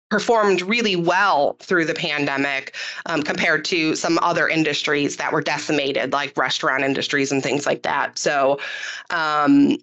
performed 0.10 0.62
really 0.62 0.96
well 0.96 1.58
through 1.60 1.86
the 1.86 1.94
pandemic 1.94 2.76
um, 3.08 3.24
compared 3.24 3.66
to 3.66 3.96
some 3.96 4.20
other 4.22 4.48
industries 4.48 5.18
that 5.18 5.34
were 5.34 5.42
decimated, 5.42 6.14
like 6.14 6.38
restaurant 6.38 6.84
industries 6.84 7.32
and 7.32 7.42
things 7.42 7.66
like 7.66 7.82
that. 7.84 8.18
So, 8.18 8.60
um, 9.10 9.78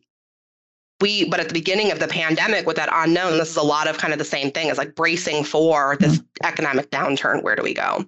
we, 1.00 1.28
but 1.28 1.40
at 1.40 1.48
the 1.48 1.52
beginning 1.54 1.90
of 1.90 1.98
the 1.98 2.06
pandemic 2.06 2.64
with 2.64 2.76
that 2.76 2.88
unknown, 2.92 3.36
this 3.36 3.50
is 3.50 3.56
a 3.56 3.62
lot 3.62 3.88
of 3.88 3.98
kind 3.98 4.12
of 4.12 4.20
the 4.20 4.24
same 4.24 4.52
thing 4.52 4.70
as 4.70 4.78
like 4.78 4.94
bracing 4.94 5.42
for 5.42 5.96
this 5.98 6.18
mm-hmm. 6.18 6.46
economic 6.46 6.90
downturn. 6.90 7.42
Where 7.42 7.56
do 7.56 7.62
we 7.62 7.74
go? 7.74 8.06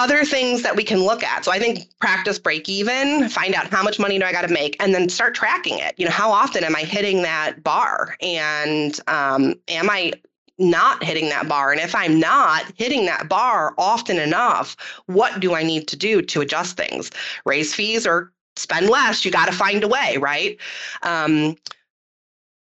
Other 0.00 0.24
things 0.24 0.62
that 0.62 0.74
we 0.74 0.82
can 0.82 1.00
look 1.00 1.22
at. 1.22 1.44
So 1.44 1.52
I 1.52 1.58
think 1.58 1.86
practice 2.00 2.38
break 2.38 2.70
even, 2.70 3.28
find 3.28 3.54
out 3.54 3.66
how 3.68 3.82
much 3.82 3.98
money 3.98 4.18
do 4.18 4.24
I 4.24 4.32
got 4.32 4.48
to 4.48 4.52
make, 4.52 4.74
and 4.82 4.94
then 4.94 5.10
start 5.10 5.34
tracking 5.34 5.78
it. 5.78 5.94
You 5.98 6.06
know, 6.06 6.10
how 6.10 6.30
often 6.30 6.64
am 6.64 6.74
I 6.74 6.80
hitting 6.80 7.20
that 7.22 7.62
bar? 7.62 8.16
And 8.22 8.98
um, 9.08 9.54
am 9.68 9.90
I 9.90 10.14
not 10.58 11.04
hitting 11.04 11.28
that 11.28 11.48
bar? 11.50 11.70
And 11.70 11.80
if 11.82 11.94
I'm 11.94 12.18
not 12.18 12.64
hitting 12.76 13.04
that 13.06 13.28
bar 13.28 13.74
often 13.76 14.18
enough, 14.18 14.74
what 15.04 15.38
do 15.38 15.54
I 15.54 15.62
need 15.62 15.86
to 15.88 15.96
do 15.96 16.22
to 16.22 16.40
adjust 16.40 16.78
things? 16.78 17.10
Raise 17.44 17.74
fees 17.74 18.06
or 18.06 18.32
spend 18.56 18.88
less? 18.88 19.22
You 19.22 19.30
got 19.30 19.46
to 19.46 19.52
find 19.52 19.84
a 19.84 19.88
way, 19.88 20.16
right? 20.16 20.56
Um, 21.02 21.56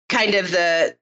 kind 0.09 0.35
of 0.35 0.51
the 0.51 0.93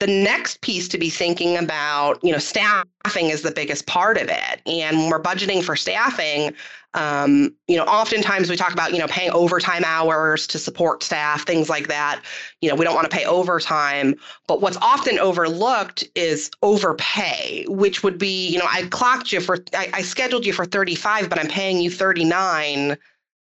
the 0.00 0.06
next 0.06 0.60
piece 0.60 0.86
to 0.88 0.98
be 0.98 1.10
thinking 1.10 1.56
about, 1.56 2.22
you 2.22 2.30
know, 2.30 2.38
staffing 2.38 3.30
is 3.30 3.42
the 3.42 3.50
biggest 3.50 3.86
part 3.86 4.16
of 4.16 4.28
it. 4.28 4.60
And 4.66 4.96
when 4.96 5.10
we're 5.10 5.22
budgeting 5.22 5.62
for 5.62 5.74
staffing, 5.74 6.52
um, 6.94 7.54
you 7.66 7.76
know, 7.76 7.84
oftentimes 7.84 8.48
we 8.48 8.56
talk 8.56 8.72
about, 8.72 8.92
you 8.92 8.98
know, 8.98 9.08
paying 9.08 9.30
overtime 9.30 9.82
hours 9.84 10.46
to 10.48 10.58
support 10.58 11.02
staff, 11.02 11.44
things 11.46 11.68
like 11.68 11.88
that. 11.88 12.22
You 12.60 12.68
know, 12.68 12.76
we 12.76 12.84
don't 12.84 12.94
want 12.94 13.10
to 13.10 13.14
pay 13.16 13.24
overtime, 13.24 14.14
but 14.46 14.60
what's 14.60 14.78
often 14.78 15.18
overlooked 15.18 16.04
is 16.14 16.50
overpay, 16.62 17.66
which 17.68 18.02
would 18.02 18.18
be, 18.18 18.48
you 18.48 18.58
know, 18.58 18.66
I 18.68 18.84
clocked 18.84 19.32
you 19.32 19.40
for, 19.40 19.58
I, 19.74 19.90
I 19.94 20.02
scheduled 20.02 20.46
you 20.46 20.52
for 20.52 20.64
35, 20.64 21.28
but 21.28 21.38
I'm 21.38 21.48
paying 21.48 21.78
you 21.78 21.90
39 21.90 22.96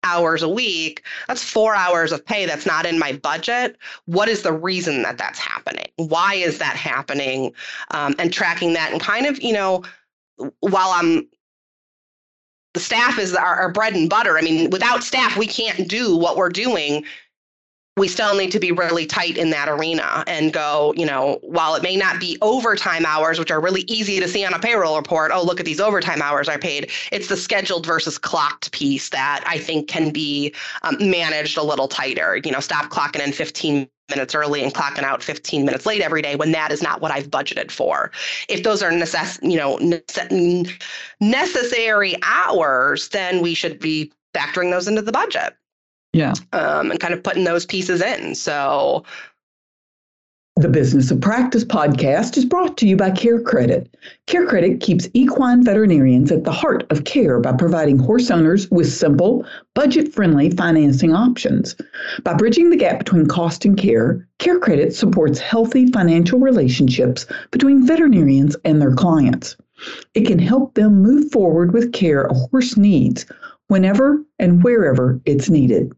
hours 0.09 0.43
a 0.43 0.49
week, 0.49 1.03
that's 1.27 1.43
four 1.43 1.75
hours 1.75 2.13
of 2.13 2.25
pay 2.25 2.47
that's 2.47 2.67
not 2.67 2.87
in 2.87 2.99
my 2.99 3.13
budget. 3.13 3.77
What 4.07 4.29
is 4.29 4.43
the 4.43 4.53
reason 4.53 5.03
that 5.03 5.19
that's 5.19 5.39
happening? 5.39 5.89
Why 5.97 6.35
is 6.35 6.59
that 6.59 6.77
happening? 6.77 7.53
Um, 7.91 8.15
and 8.19 8.33
tracking 8.33 8.73
that 8.75 8.93
and 8.93 9.01
kind 9.01 9.27
of, 9.27 9.41
you 9.43 9.53
know, 9.53 9.85
while 10.61 10.91
I'm 10.91 11.29
the 12.75 12.81
staff 12.81 13.19
is 13.19 13.35
our, 13.35 13.57
our 13.57 13.73
bread 13.73 13.95
and 13.95 14.09
butter. 14.09 14.39
I 14.39 14.43
mean, 14.43 14.71
without 14.71 15.03
staff, 15.03 15.37
we 15.37 15.47
can't 15.47 15.89
do 15.89 16.17
what 16.17 16.37
we're 16.37 16.51
doing 16.51 17.05
we 17.99 18.09
still 18.09 18.35
need 18.37 18.51
to 18.53 18.61
be 18.61 18.73
really 18.73 19.07
tight 19.07 19.37
in 19.37 19.51
that 19.51 19.69
arena 19.69 20.25
and 20.27 20.53
go, 20.53 20.95
you 20.97 21.07
know, 21.07 21.39
while 21.43 21.75
it 21.75 21.83
may 21.83 21.97
not 21.97 22.21
be 22.21 22.39
overtime 22.41 23.05
hours, 23.05 23.39
which 23.39 23.51
are 23.51 23.61
really 23.61 23.83
easy 23.83 24.21
to 24.21 24.29
see 24.29 24.45
on 24.45 24.55
a 24.55 24.59
payroll 24.59 24.97
report, 24.97 25.31
oh, 25.35 25.43
look 25.43 25.61
at 25.61 25.67
these 25.67 25.81
overtime 25.81 26.23
hours 26.23 26.49
I 26.49 26.57
paid. 26.57 26.91
It's 27.13 27.29
the 27.29 27.37
scheduled 27.37 27.87
versus 27.87 28.19
clocked 28.19 28.73
piece 28.73 29.11
that 29.11 29.43
I 29.47 29.59
think 29.59 29.89
can 29.89 30.11
be 30.11 30.55
um, 30.83 30.97
managed 31.01 31.59
a 31.59 31.63
little 31.63 31.89
tighter. 31.89 32.41
You 32.45 32.53
know, 32.53 32.61
stop 32.61 32.91
clocking 32.91 33.25
in 33.25 33.33
15 33.33 33.89
minutes 34.09 34.35
early 34.35 34.63
and 34.63 34.73
clocking 34.73 35.03
out 35.03 35.23
15 35.23 35.65
minutes 35.65 35.85
late 35.85 36.01
every 36.01 36.23
day 36.23 36.37
when 36.37 36.53
that 36.53 36.73
is 36.73 36.83
not 36.83 37.01
what 37.01 37.11
I've 37.11 37.29
budgeted 37.29 37.71
for. 37.71 38.11
If 38.49 38.63
those 38.63 38.83
are 38.83 38.91
necess- 38.91 39.43
you 39.43 39.59
know, 39.59 39.77
necessary 41.21 42.17
hours, 42.23 43.09
then 43.09 43.43
we 43.43 43.55
should 43.55 43.79
be 43.79 44.13
factoring 44.35 44.71
those 44.71 44.89
into 44.89 45.03
the 45.03 45.13
budget. 45.13 45.55
Yeah. 46.13 46.33
Um, 46.53 46.91
and 46.91 47.01
kind 47.01 47.15
of 47.15 47.23
putting 47.23 47.45
those 47.45 47.67
pieces 47.67 48.01
in. 48.01 48.35
So 48.35 49.05
the 50.59 50.69
Business 50.69 51.13
of 51.13 51.21
Practice 51.21 51.65
podcast 51.65 52.37
is 52.37 52.45
brought 52.45 52.77
to 52.79 52.87
you 52.89 52.97
by 52.97 53.13
CareCredit. 53.13 53.87
Care 54.27 54.45
Credit 54.45 54.81
keeps 54.81 55.09
equine 55.15 55.63
veterinarians 55.63 56.33
at 56.33 56.43
the 56.43 56.51
heart 56.51 56.85
of 56.91 57.05
care 57.05 57.39
by 57.39 57.53
providing 57.53 57.97
horse 57.97 58.29
owners 58.29 58.69
with 58.69 58.93
simple, 58.93 59.47
budget 59.77 60.13
friendly 60.13 60.51
financing 60.51 61.15
options. 61.15 61.77
By 62.25 62.35
bridging 62.35 62.71
the 62.71 62.77
gap 62.77 62.99
between 62.99 63.27
cost 63.27 63.65
and 63.65 63.79
care, 63.79 64.27
CareCredit 64.41 64.93
supports 64.93 65.39
healthy 65.39 65.93
financial 65.93 66.41
relationships 66.41 67.25
between 67.53 67.87
veterinarians 67.87 68.57
and 68.65 68.83
their 68.83 68.97
clients. 68.97 69.57
It 70.15 70.27
can 70.27 70.41
help 70.41 70.75
them 70.75 71.03
move 71.03 71.31
forward 71.31 71.73
with 71.73 71.93
care 71.93 72.25
a 72.25 72.35
horse 72.35 72.77
needs 72.77 73.27
whenever 73.69 74.23
and 74.39 74.63
wherever 74.63 75.21
it's 75.25 75.49
needed. 75.49 75.93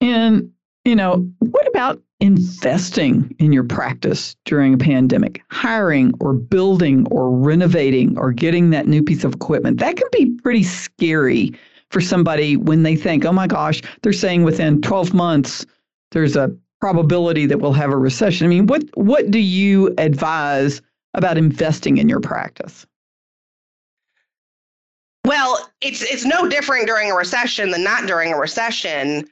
And, 0.00 0.50
you 0.84 0.96
know, 0.96 1.28
what 1.38 1.66
about 1.68 2.02
investing 2.20 3.34
in 3.38 3.52
your 3.52 3.64
practice 3.64 4.36
during 4.44 4.74
a 4.74 4.78
pandemic? 4.78 5.42
Hiring 5.50 6.12
or 6.20 6.32
building 6.32 7.06
or 7.10 7.30
renovating 7.30 8.18
or 8.18 8.32
getting 8.32 8.70
that 8.70 8.86
new 8.86 9.02
piece 9.02 9.24
of 9.24 9.34
equipment. 9.34 9.78
That 9.78 9.96
can 9.96 10.08
be 10.12 10.30
pretty 10.42 10.62
scary 10.62 11.52
for 11.90 12.00
somebody 12.00 12.56
when 12.56 12.82
they 12.82 12.96
think, 12.96 13.24
oh 13.24 13.32
my 13.32 13.46
gosh, 13.46 13.82
they're 14.02 14.12
saying 14.12 14.42
within 14.42 14.80
12 14.82 15.14
months 15.14 15.64
there's 16.12 16.36
a 16.36 16.54
probability 16.80 17.46
that 17.46 17.58
we'll 17.58 17.72
have 17.72 17.90
a 17.90 17.96
recession. 17.96 18.46
I 18.46 18.48
mean, 18.48 18.66
what 18.66 18.84
what 18.94 19.30
do 19.30 19.38
you 19.38 19.94
advise 19.98 20.82
about 21.14 21.38
investing 21.38 21.98
in 21.98 22.08
your 22.08 22.20
practice? 22.20 22.86
Well, 25.26 25.68
it's 25.80 26.02
it's 26.02 26.24
no 26.24 26.48
different 26.48 26.86
during 26.86 27.10
a 27.10 27.14
recession 27.16 27.72
than 27.72 27.82
not 27.82 28.06
during 28.06 28.32
a 28.32 28.38
recession. 28.38 29.28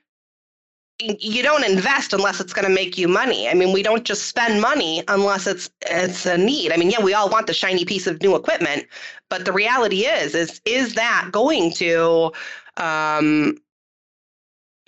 You 1.01 1.41
don't 1.41 1.65
invest 1.65 2.13
unless 2.13 2.41
it's 2.41 2.53
going 2.53 2.67
to 2.67 2.75
make 2.75 2.99
you 2.99 3.07
money. 3.07 3.49
I 3.49 3.55
mean, 3.55 3.73
we 3.73 3.83
don't 3.85 4.05
just 4.05 4.27
spend 4.27 4.61
money 4.61 5.05
unless 5.07 5.47
it's 5.47 5.71
it's 5.83 6.27
a 6.27 6.37
need. 6.37 6.73
I 6.73 6.79
mean, 6.79 6.91
yeah, 6.91 7.01
we 7.01 7.15
all 7.15 7.29
want 7.31 7.47
the 7.47 7.55
shiny 7.55 7.85
piece 7.85 8.09
of 8.09 8.21
new 8.21 8.35
equipment, 8.35 8.87
but 9.31 9.45
the 9.45 9.53
reality 9.53 10.01
is 10.01 10.35
is 10.35 10.61
is 10.65 10.95
that 10.95 11.29
going 11.31 11.73
to 11.75 12.33
um, 12.77 13.57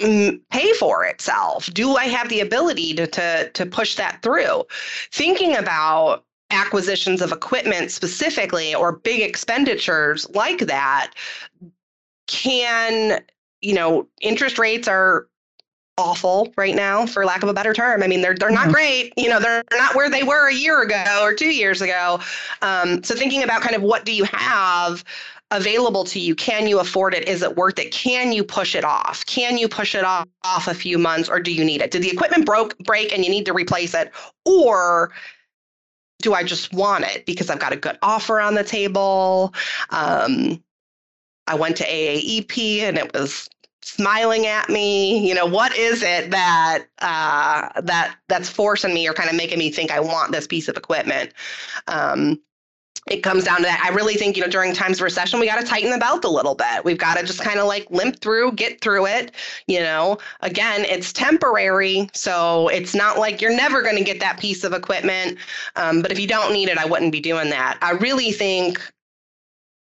pay 0.01 0.73
for 0.81 1.05
itself? 1.05 1.73
Do 1.73 1.95
I 1.95 2.07
have 2.07 2.29
the 2.31 2.41
ability 2.41 2.95
to 2.95 3.07
to 3.07 3.49
to 3.51 3.65
push 3.65 3.95
that 3.95 4.23
through? 4.23 4.65
Thinking 5.13 5.57
about 5.57 6.25
acquisitions 6.51 7.21
of 7.21 7.33
equipment 7.33 7.91
specifically 7.91 8.75
or 8.75 8.93
big 8.93 9.21
expenditures 9.21 10.29
like 10.31 10.61
that 10.61 11.13
can 12.29 13.21
you 13.61 13.75
know 13.75 14.07
interest 14.21 14.59
rates 14.59 14.87
are 14.87 15.27
awful 15.99 16.53
right 16.57 16.75
now 16.75 17.07
for 17.07 17.25
lack 17.25 17.43
of 17.43 17.49
a 17.49 17.55
better 17.55 17.73
term. 17.73 18.03
I 18.03 18.07
mean 18.07 18.21
they're 18.21 18.35
they're 18.35 18.51
not 18.51 18.69
great 18.73 19.13
you 19.17 19.29
know 19.29 19.41
they're 19.41 19.65
not 19.73 19.95
where 19.95 20.11
they 20.11 20.23
were 20.23 20.49
a 20.49 20.55
year 20.55 20.83
ago 20.83 21.21
or 21.23 21.35
two 21.35 21.53
years 21.53 21.81
ago. 21.81 22.21
Um, 22.63 23.03
so 23.03 23.15
thinking 23.15 23.43
about 23.43 23.63
kind 23.63 23.75
of 23.75 23.83
what 23.83 24.05
do 24.05 24.13
you 24.13 24.25
have 24.25 25.05
available 25.53 26.05
to 26.05 26.19
you? 26.19 26.35
Can 26.35 26.67
you 26.67 26.81
afford 26.81 27.15
it? 27.15 27.29
Is 27.29 27.43
it 27.43 27.57
worth 27.57 27.79
it? 27.79 27.93
Can 27.93 28.33
you 28.33 28.43
push 28.43 28.75
it 28.75 28.85
off? 28.85 29.25
Can 29.27 29.57
you 29.57 29.69
push 29.69 29.95
it 29.95 30.05
off, 30.05 30.27
off 30.45 30.67
a 30.67 30.75
few 30.75 30.99
months 30.99 31.29
or 31.29 31.39
do 31.41 31.53
you 31.53 31.65
need 31.65 31.81
it? 31.81 31.93
Did 31.93 32.03
the 32.03 32.11
equipment 32.11 32.45
broke 32.45 32.77
break 32.79 33.13
and 33.13 33.25
you 33.25 33.31
need 33.31 33.47
to 33.47 33.53
replace 33.53 33.95
it? 33.95 34.11
Or 34.45 35.13
do 36.23 36.35
I 36.35 36.43
just 36.43 36.73
want 36.73 37.05
it 37.05 37.27
because 37.27 37.51
I've 37.51 37.59
got 37.59 37.73
a 37.73 37.77
good 37.77 37.99
offer 38.03 38.41
on 38.41 38.55
the 38.55 38.65
table? 38.65 39.55
Um, 39.91 40.63
I 41.47 41.55
went 41.55 41.77
to 41.77 41.85
AAEP 41.85 42.81
and 42.81 42.99
it 42.99 43.13
was 43.15 43.49
smiling 43.83 44.47
at 44.47 44.69
me. 44.69 45.27
You 45.27 45.35
know, 45.35 45.47
what 45.47 45.77
is 45.77 46.03
it 46.03 46.31
that 46.31 46.87
uh, 47.01 47.81
that 47.83 48.17
that's 48.29 48.51
forcing 48.51 48.95
me 48.95 49.09
or 49.09 49.15
kind 49.15 49.31
of 49.31 49.37
making 49.37 49.59
me 49.59 49.71
think 49.71 49.91
I 49.91 50.01
want 50.01 50.33
this 50.33 50.47
piece 50.47 50.69
of 50.69 50.77
equipment? 50.77 51.33
Um, 51.87 52.41
it 53.07 53.23
comes 53.23 53.45
down 53.45 53.59
to 53.59 53.63
that. 53.63 53.83
I 53.85 53.95
really 53.95 54.15
think, 54.15 54.37
you 54.37 54.43
know, 54.43 54.49
during 54.49 54.75
times 54.75 54.99
of 54.99 55.03
recession, 55.03 55.39
we 55.41 55.47
got 55.47 55.61
to 55.61 55.67
tighten 55.67 55.91
the 55.91 55.99
belt 55.99 56.25
a 56.25 56.31
little 56.31 56.55
bit. 56.55 56.85
We've 56.85 56.99
got 56.99 57.17
to 57.17 57.25
just 57.25 57.41
kind 57.41 57.59
of 57.59 57.67
like 57.67 57.91
limp 57.91 58.21
through, 58.21 58.53
get 58.53 58.81
through 58.81 59.07
it. 59.07 59.33
You 59.67 59.81
know, 59.81 60.19
again, 60.41 60.85
it's 60.85 61.13
temporary. 61.13 62.09
So 62.15 62.69
it's 62.69 62.95
not 62.95 63.19
like 63.19 63.41
you're 63.41 63.57
never 63.57 63.83
going 63.83 63.97
to 63.97 64.05
get 64.05 64.21
that 64.21 64.39
piece 64.41 64.65
of 64.65 64.73
equipment. 64.73 65.39
Um, 65.77 66.03
but 66.03 66.13
if 66.13 66.19
you 66.19 66.27
don't 66.27 66.53
need 66.53 66.69
it, 66.69 66.79
I 66.79 66.87
wouldn't 66.87 67.13
be 67.13 67.21
doing 67.21 67.51
that. 67.51 67.79
I 67.83 67.93
really 67.93 68.33
think 68.33 68.81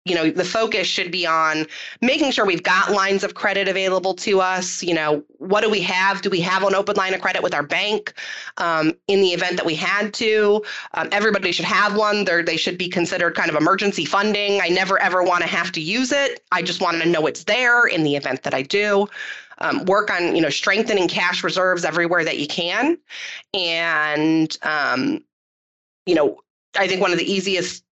you 0.06 0.16
know 0.16 0.30
the 0.30 0.46
focus 0.46 0.88
should 0.88 1.12
be 1.12 1.26
on 1.28 1.66
making 2.02 2.32
sure 2.32 2.46
we've 2.46 2.64
got 2.64 2.92
lines 2.92 3.24
of 3.24 3.36
credit 3.36 3.68
available 3.68 4.14
to 4.16 4.40
us. 4.40 4.82
You 4.82 4.94
know 4.94 5.24
what 5.38 5.62
do 5.62 5.70
we 5.70 5.82
have? 5.82 6.22
Do 6.22 6.30
we 6.30 6.40
have 6.42 6.64
an 6.64 6.74
open 6.74 6.96
line 6.96 7.14
of 7.14 7.22
credit 7.22 7.44
with 7.44 7.54
our 7.54 7.64
bank 7.64 8.14
um, 8.58 8.94
in 9.08 9.22
the 9.22 9.30
event 9.30 9.58
that 9.58 9.66
we 9.66 9.76
had 9.76 10.14
to? 10.16 10.64
Um, 10.94 11.10
everybody 11.12 11.52
should 11.52 11.66
have 11.66 11.96
one. 11.96 12.26
They're, 12.26 12.44
they 12.44 12.58
should 12.58 12.78
be 12.78 12.90
considered 12.90 13.36
kind 13.36 13.50
of 13.50 13.56
emergency 13.56 14.06
funding. 14.06 14.62
I 14.62 14.70
never 14.70 15.00
ever 15.00 15.24
want 15.24 15.42
to 15.42 15.48
have 15.50 15.72
to 15.74 15.82
use 15.82 16.12
it. 16.12 16.44
I 16.52 16.62
just 16.62 16.82
want 16.82 17.02
to 17.02 17.08
know 17.08 17.28
it's 17.28 17.44
there 17.44 17.86
in 17.86 18.04
the 18.04 18.16
event 18.16 18.44
that 18.44 18.54
i 18.54 18.62
do. 18.62 19.08
Um, 19.62 19.84
work 19.86 20.10
on 20.10 20.36
you 20.36 20.42
know 20.42 20.50
strengthening 20.50 21.10
cash 21.10 21.44
reserves 21.44 21.84
everywhere 21.84 22.24
that 22.24 22.40
you 22.40 22.48
can. 22.48 22.98
And 23.54 24.58
um, 24.64 25.24
you 26.06 26.16
know 26.16 26.42
i 26.76 26.88
think 26.88 27.02
one 27.02 27.12
of 27.12 27.18
the 27.18 27.32
easiest 27.32 27.84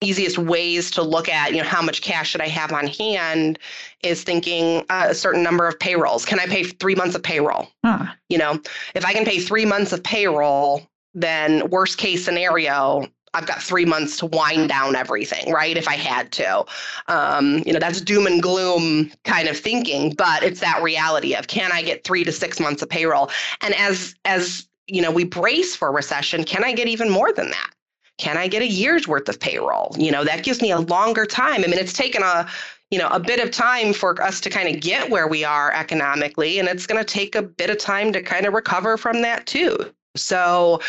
easiest 0.00 0.38
ways 0.38 0.90
to 0.92 1.02
look 1.02 1.28
at 1.28 1.50
you 1.52 1.58
know 1.58 1.68
how 1.68 1.82
much 1.82 2.02
cash 2.02 2.30
should 2.30 2.40
i 2.40 2.48
have 2.48 2.72
on 2.72 2.86
hand 2.86 3.58
is 4.02 4.22
thinking 4.22 4.84
uh, 4.90 5.06
a 5.08 5.14
certain 5.14 5.42
number 5.42 5.66
of 5.66 5.78
payrolls 5.78 6.24
can 6.24 6.38
i 6.38 6.46
pay 6.46 6.62
three 6.62 6.94
months 6.94 7.14
of 7.14 7.22
payroll 7.22 7.68
huh. 7.84 8.04
you 8.28 8.38
know 8.38 8.60
if 8.94 9.04
i 9.04 9.12
can 9.12 9.24
pay 9.24 9.40
three 9.40 9.64
months 9.64 9.92
of 9.92 10.02
payroll 10.02 10.86
then 11.14 11.68
worst 11.70 11.98
case 11.98 12.24
scenario 12.24 13.06
I've 13.34 13.46
got 13.46 13.62
three 13.62 13.84
months 13.84 14.16
to 14.18 14.26
wind 14.26 14.68
down 14.70 14.96
everything, 14.96 15.52
right? 15.52 15.76
If 15.76 15.86
I 15.86 15.96
had 15.96 16.32
to. 16.32 16.64
Um, 17.08 17.62
you 17.66 17.72
know, 17.72 17.78
that's 17.78 18.00
doom 18.00 18.26
and 18.26 18.42
gloom 18.42 19.12
kind 19.24 19.48
of 19.48 19.58
thinking, 19.58 20.14
but 20.14 20.42
it's 20.42 20.60
that 20.60 20.82
reality 20.82 21.34
of 21.34 21.46
can 21.46 21.70
I 21.70 21.82
get 21.82 22.04
three 22.04 22.24
to 22.24 22.32
six 22.32 22.58
months 22.58 22.82
of 22.82 22.88
payroll? 22.88 23.30
And 23.60 23.74
as 23.74 24.14
as 24.24 24.66
you 24.86 25.02
know, 25.02 25.10
we 25.10 25.24
brace 25.24 25.76
for 25.76 25.92
recession, 25.92 26.44
can 26.44 26.64
I 26.64 26.72
get 26.72 26.88
even 26.88 27.10
more 27.10 27.32
than 27.32 27.50
that? 27.50 27.70
Can 28.18 28.36
I 28.36 28.48
get 28.48 28.62
a 28.62 28.66
year's 28.66 29.08
worth 29.08 29.28
of 29.28 29.40
payroll? 29.40 29.94
You 29.96 30.10
know, 30.10 30.24
that 30.24 30.42
gives 30.42 30.60
me 30.60 30.72
a 30.72 30.80
longer 30.80 31.24
time. 31.24 31.64
I 31.64 31.68
mean, 31.68 31.78
it's 31.78 31.92
taken 31.92 32.22
a 32.22 32.48
you 32.90 32.98
know 32.98 33.08
a 33.08 33.20
bit 33.20 33.40
of 33.40 33.50
time 33.50 33.92
for 33.92 34.20
us 34.22 34.40
to 34.40 34.50
kind 34.50 34.74
of 34.74 34.80
get 34.80 35.10
where 35.10 35.28
we 35.28 35.44
are 35.44 35.72
economically 35.72 36.58
and 36.58 36.68
it's 36.68 36.86
going 36.86 37.02
to 37.02 37.04
take 37.04 37.34
a 37.34 37.42
bit 37.42 37.70
of 37.70 37.78
time 37.78 38.12
to 38.12 38.22
kind 38.22 38.46
of 38.46 38.54
recover 38.54 38.96
from 38.96 39.20
that 39.22 39.46
too 39.46 39.76
so 40.16 40.80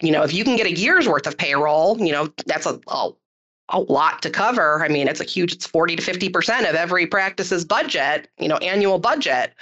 you 0.00 0.12
know 0.12 0.22
if 0.22 0.32
you 0.32 0.44
can 0.44 0.56
get 0.56 0.66
a 0.66 0.78
year's 0.78 1.08
worth 1.08 1.26
of 1.26 1.36
payroll 1.36 1.98
you 1.98 2.12
know 2.12 2.28
that's 2.46 2.66
a, 2.66 2.80
a, 2.88 3.10
a 3.70 3.80
lot 3.80 4.22
to 4.22 4.30
cover 4.30 4.84
i 4.84 4.88
mean 4.88 5.08
it's 5.08 5.20
a 5.20 5.24
huge 5.24 5.52
it's 5.52 5.66
40 5.66 5.96
to 5.96 6.02
50 6.02 6.28
percent 6.28 6.66
of 6.66 6.76
every 6.76 7.06
practice's 7.06 7.64
budget 7.64 8.28
you 8.38 8.48
know 8.48 8.56
annual 8.58 8.98
budget 8.98 9.54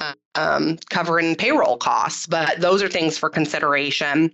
uh, 0.00 0.14
um, 0.36 0.78
covering 0.90 1.34
payroll 1.34 1.76
costs 1.76 2.26
but 2.26 2.60
those 2.60 2.82
are 2.82 2.88
things 2.88 3.18
for 3.18 3.28
consideration 3.28 4.32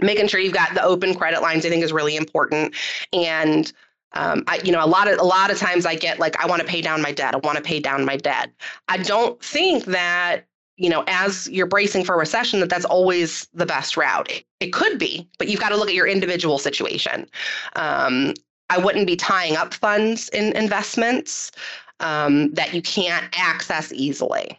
making 0.00 0.28
sure 0.28 0.40
you've 0.40 0.54
got 0.54 0.74
the 0.74 0.82
open 0.82 1.14
credit 1.14 1.42
lines, 1.42 1.64
I 1.64 1.70
think, 1.70 1.84
is 1.84 1.92
really 1.92 2.16
important. 2.16 2.74
And 3.12 3.72
um, 4.12 4.44
I, 4.46 4.60
you 4.64 4.72
know, 4.72 4.84
a 4.84 4.86
lot 4.86 5.08
of 5.08 5.18
a 5.18 5.24
lot 5.24 5.50
of 5.50 5.58
times 5.58 5.86
I 5.86 5.94
get 5.94 6.18
like, 6.18 6.38
I 6.42 6.46
want 6.46 6.62
to 6.62 6.68
pay 6.68 6.80
down 6.80 7.02
my 7.02 7.12
debt. 7.12 7.34
I 7.34 7.38
want 7.38 7.56
to 7.56 7.62
pay 7.62 7.80
down 7.80 8.04
my 8.04 8.16
debt. 8.16 8.50
I 8.88 8.98
don't 8.98 9.42
think 9.42 9.84
that 9.86 10.46
you 10.76 10.90
know, 10.90 11.04
as 11.06 11.48
you're 11.50 11.66
bracing 11.66 12.04
for 12.04 12.14
a 12.14 12.18
recession, 12.18 12.60
that 12.60 12.68
that's 12.68 12.84
always 12.84 13.46
the 13.54 13.66
best 13.66 13.96
route. 13.96 14.28
It, 14.30 14.44
it 14.60 14.72
could 14.72 14.98
be, 14.98 15.28
but 15.38 15.48
you've 15.48 15.60
got 15.60 15.68
to 15.68 15.76
look 15.76 15.88
at 15.88 15.94
your 15.94 16.06
individual 16.06 16.58
situation. 16.58 17.28
Um, 17.76 18.34
I 18.70 18.78
wouldn't 18.78 19.06
be 19.06 19.14
tying 19.14 19.56
up 19.56 19.74
funds 19.74 20.28
in 20.30 20.56
investments 20.56 21.52
um, 22.00 22.52
that 22.54 22.74
you 22.74 22.82
can't 22.82 23.26
access 23.38 23.92
easily. 23.92 24.58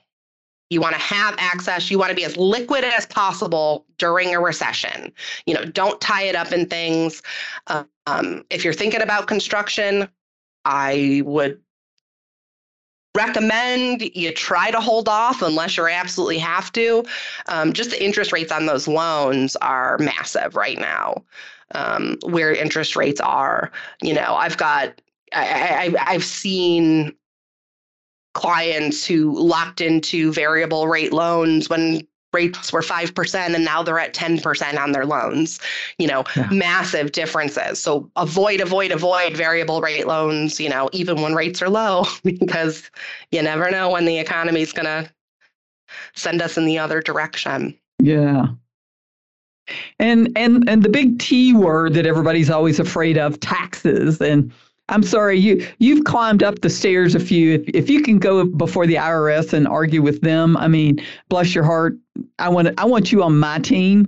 You 0.70 0.82
want 0.82 0.96
to 0.96 1.02
have 1.02 1.36
access. 1.38 1.92
You 1.92 2.00
want 2.00 2.10
to 2.10 2.16
be 2.16 2.26
as 2.26 2.36
liquid 2.38 2.84
as 2.84 3.06
possible 3.06 3.86
during 3.98 4.34
a 4.34 4.40
recession. 4.40 5.12
You 5.46 5.54
know, 5.54 5.66
don't 5.66 6.02
tie 6.02 6.24
it 6.24 6.36
up 6.36 6.52
in 6.52 6.68
things. 6.68 7.22
Um, 7.68 8.46
if 8.50 8.64
you're 8.64 8.74
thinking 8.74 9.02
about 9.02 9.28
construction, 9.28 10.08
I 10.66 11.22
would 11.26 11.60
recommend 13.16 14.02
you 14.14 14.34
try 14.34 14.72
to 14.72 14.82
hold 14.82 15.08
off 15.08 15.42
unless 15.42 15.78
you 15.78 15.88
absolutely 15.88 16.40
have 16.40 16.72
to. 16.74 17.06
Um, 17.48 17.72
just 17.72 17.92
the 17.92 18.04
interest 18.04 18.32
rates 18.32 18.52
on 18.52 18.66
those 18.66 18.88
loans 18.88 19.56
are 19.58 19.98
massive 20.00 20.56
right 20.56 20.78
now. 20.78 21.24
Um, 21.72 22.18
where 22.24 22.54
interest 22.54 22.96
rates 22.96 23.20
are, 23.20 23.72
you 24.02 24.14
know, 24.14 24.36
I've 24.36 24.58
got, 24.58 25.02
I, 25.34 25.96
I, 25.98 26.14
I've 26.14 26.24
seen 26.24 27.16
clients 28.36 29.06
who 29.06 29.32
locked 29.32 29.82
into 29.82 30.32
variable 30.34 30.88
rate 30.88 31.14
loans 31.14 31.70
when 31.70 32.06
rates 32.34 32.74
were 32.74 32.82
5% 32.82 33.36
and 33.56 33.64
now 33.64 33.82
they're 33.82 33.98
at 33.98 34.14
10% 34.14 34.78
on 34.78 34.92
their 34.92 35.06
loans 35.06 35.58
you 35.98 36.06
know 36.06 36.26
yeah. 36.36 36.50
massive 36.52 37.14
differences. 37.14 37.82
So 37.82 38.12
avoid 38.18 38.60
avoid 38.60 38.92
avoid 38.92 39.38
variable 39.38 39.80
rate 39.82 40.06
loans 40.06 40.60
you 40.60 40.70
know 40.70 40.90
even 40.92 41.22
when 41.22 41.34
rates 41.34 41.62
are 41.62 41.70
low 41.70 42.06
because 42.24 42.92
you 43.32 43.42
never 43.42 43.72
know 43.72 43.90
when 43.90 44.06
the 44.06 44.20
economy 44.20 44.62
is 44.62 44.74
going 44.74 44.86
to 44.86 45.10
send 46.16 46.42
us 46.42 46.58
in 46.58 46.66
the 46.66 46.78
other 46.78 47.02
direction. 47.02 47.78
Yeah. 48.00 48.48
And 49.98 50.30
and 50.36 50.68
and 50.70 50.84
the 50.84 50.90
big 50.90 51.20
T 51.20 51.54
word 51.54 51.94
that 51.94 52.06
everybody's 52.06 52.50
always 52.50 52.80
afraid 52.80 53.18
of 53.18 53.40
taxes. 53.40 54.22
And 54.22 54.52
I'm 54.90 55.04
sorry, 55.04 55.40
you 55.40 55.68
you've 55.80 56.06
climbed 56.06 56.44
up 56.44 56.60
the 56.60 56.70
stairs 56.70 57.16
a 57.16 57.20
few. 57.20 57.56
If, 57.56 57.70
if 57.70 57.90
you 57.90 58.02
can 58.02 58.20
go 58.20 58.46
before 58.46 58.86
the 58.86 58.96
IRS 58.96 59.54
and 59.54 59.68
argue 59.68 60.02
with 60.02 60.22
them, 60.22 60.56
I 60.58 60.68
mean, 60.68 61.04
bless 61.30 61.56
your 61.56 61.64
heart. 61.64 61.98
I 62.38 62.50
want 62.50 62.70
I 62.78 62.86
want 62.86 63.12
you 63.12 63.24
on 63.24 63.38
my 63.38 63.60
team. 63.60 64.08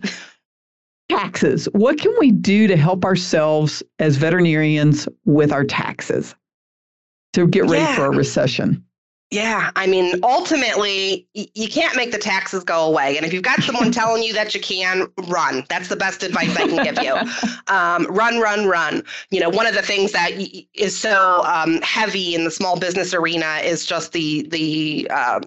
Taxes. 1.09 1.65
What 1.71 1.99
can 1.99 2.13
we 2.19 2.31
do 2.31 2.67
to 2.67 2.75
help 2.75 3.05
ourselves 3.05 3.81
as 3.97 4.17
veterinarians 4.17 5.07
with 5.25 5.53
our 5.53 5.63
taxes 5.63 6.35
to 7.33 7.47
get 7.47 7.61
ready 7.61 7.83
yeah. 7.83 7.95
for 7.95 8.05
a 8.05 8.11
recession? 8.11 8.83
Yeah, 9.29 9.71
I 9.75 9.87
mean, 9.87 10.21
ultimately, 10.23 11.27
you 11.33 11.67
can't 11.67 11.97
make 11.97 12.13
the 12.13 12.17
taxes 12.17 12.63
go 12.63 12.85
away. 12.85 13.17
And 13.17 13.25
if 13.25 13.33
you've 13.33 13.43
got 13.43 13.61
someone 13.61 13.91
telling 13.91 14.23
you 14.23 14.31
that 14.33 14.55
you 14.55 14.61
can, 14.61 15.07
run. 15.27 15.65
That's 15.67 15.89
the 15.89 15.97
best 15.97 16.23
advice 16.23 16.55
I 16.55 16.67
can 16.67 16.83
give 16.83 17.03
you. 17.03 17.15
Um, 17.69 18.05
run, 18.05 18.39
run, 18.39 18.65
run. 18.65 19.03
You 19.29 19.41
know, 19.41 19.49
one 19.49 19.67
of 19.67 19.75
the 19.75 19.81
things 19.81 20.13
that 20.13 20.31
is 20.73 20.97
so 20.97 21.43
um, 21.43 21.81
heavy 21.81 22.33
in 22.33 22.45
the 22.45 22.51
small 22.51 22.79
business 22.79 23.13
arena 23.13 23.59
is 23.61 23.85
just 23.85 24.13
the 24.13 24.47
the 24.47 25.05
uh, 25.11 25.41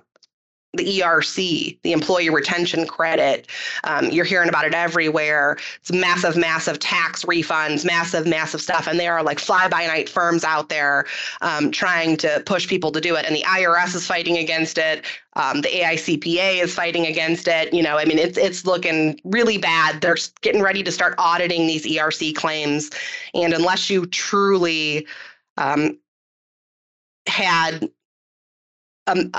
the 0.74 1.00
ERC, 1.00 1.78
the 1.83 1.92
employee 1.92 2.30
retention 2.30 2.87
credit. 2.87 3.48
Um, 3.85 4.06
you're 4.06 4.24
hearing 4.24 4.48
about 4.48 4.64
it 4.64 4.74
everywhere. 4.74 5.59
It's 5.80 5.90
massive, 5.90 6.37
massive 6.37 6.78
tax 6.78 7.24
refunds, 7.24 7.85
massive, 7.85 8.26
massive 8.26 8.61
stuff. 8.61 8.87
And 8.87 8.98
there 8.98 9.14
are 9.14 9.22
like 9.22 9.40
fly 9.40 9.66
by 9.68 9.87
night 9.87 10.09
firms 10.09 10.44
out 10.44 10.68
there 10.68 11.06
um, 11.40 11.72
trying 11.72 12.16
to 12.18 12.42
push 12.46 12.68
people 12.68 12.92
to 12.92 13.00
do 13.00 13.16
it. 13.16 13.26
And 13.26 13.35
the 13.35 13.42
IRS 13.42 13.96
is 13.96 14.06
fighting 14.06 14.38
against 14.38 14.78
it. 14.78 15.04
Um, 15.35 15.61
the 15.61 15.68
AICPA 15.68 16.62
is 16.62 16.74
fighting 16.74 17.06
against 17.06 17.48
it. 17.48 17.72
You 17.72 17.83
know, 17.83 17.98
I 17.98 18.04
mean, 18.04 18.18
it's 18.18 18.38
it's 18.38 18.64
looking 18.64 19.20
really 19.24 19.59
bad. 19.59 20.00
They're 20.00 20.16
getting 20.40 20.62
ready 20.62 20.83
to 20.83 20.92
start 20.92 21.14
auditing 21.18 21.66
these 21.66 21.87
ERC 21.87 22.35
claims, 22.35 22.90
and 23.35 23.52
unless 23.52 23.88
you 23.88 24.06
truly 24.06 25.06
um, 25.56 25.96
had 27.26 27.88
um, 29.06 29.30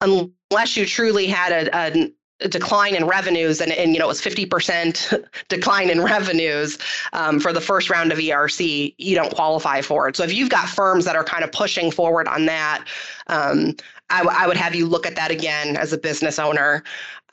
unless 0.00 0.76
you 0.76 0.86
truly 0.86 1.26
had 1.26 1.52
a, 1.52 2.10
a 2.42 2.48
decline 2.48 2.94
in 2.94 3.04
revenues 3.04 3.60
and, 3.60 3.72
and 3.72 3.92
you 3.92 3.98
know 3.98 4.04
it 4.04 4.08
was 4.08 4.20
50% 4.20 5.24
decline 5.48 5.90
in 5.90 6.00
revenues 6.00 6.78
um, 7.12 7.40
for 7.40 7.52
the 7.52 7.60
first 7.60 7.90
round 7.90 8.12
of 8.12 8.18
erc 8.18 8.94
you 8.96 9.14
don't 9.14 9.34
qualify 9.34 9.80
for 9.80 10.08
it. 10.08 10.16
So 10.16 10.22
if 10.22 10.32
you've 10.32 10.50
got 10.50 10.68
firms 10.68 11.04
that 11.04 11.16
are 11.16 11.24
kind 11.24 11.42
of 11.42 11.50
pushing 11.50 11.90
forward 11.90 12.28
on 12.28 12.46
that 12.46 12.84
um, 13.26 13.74
I, 14.10 14.18
w- 14.22 14.36
I 14.38 14.46
would 14.46 14.56
have 14.56 14.74
you 14.74 14.86
look 14.86 15.06
at 15.06 15.16
that 15.16 15.30
again 15.30 15.76
as 15.76 15.92
a 15.92 15.98
business 15.98 16.38
owner 16.38 16.82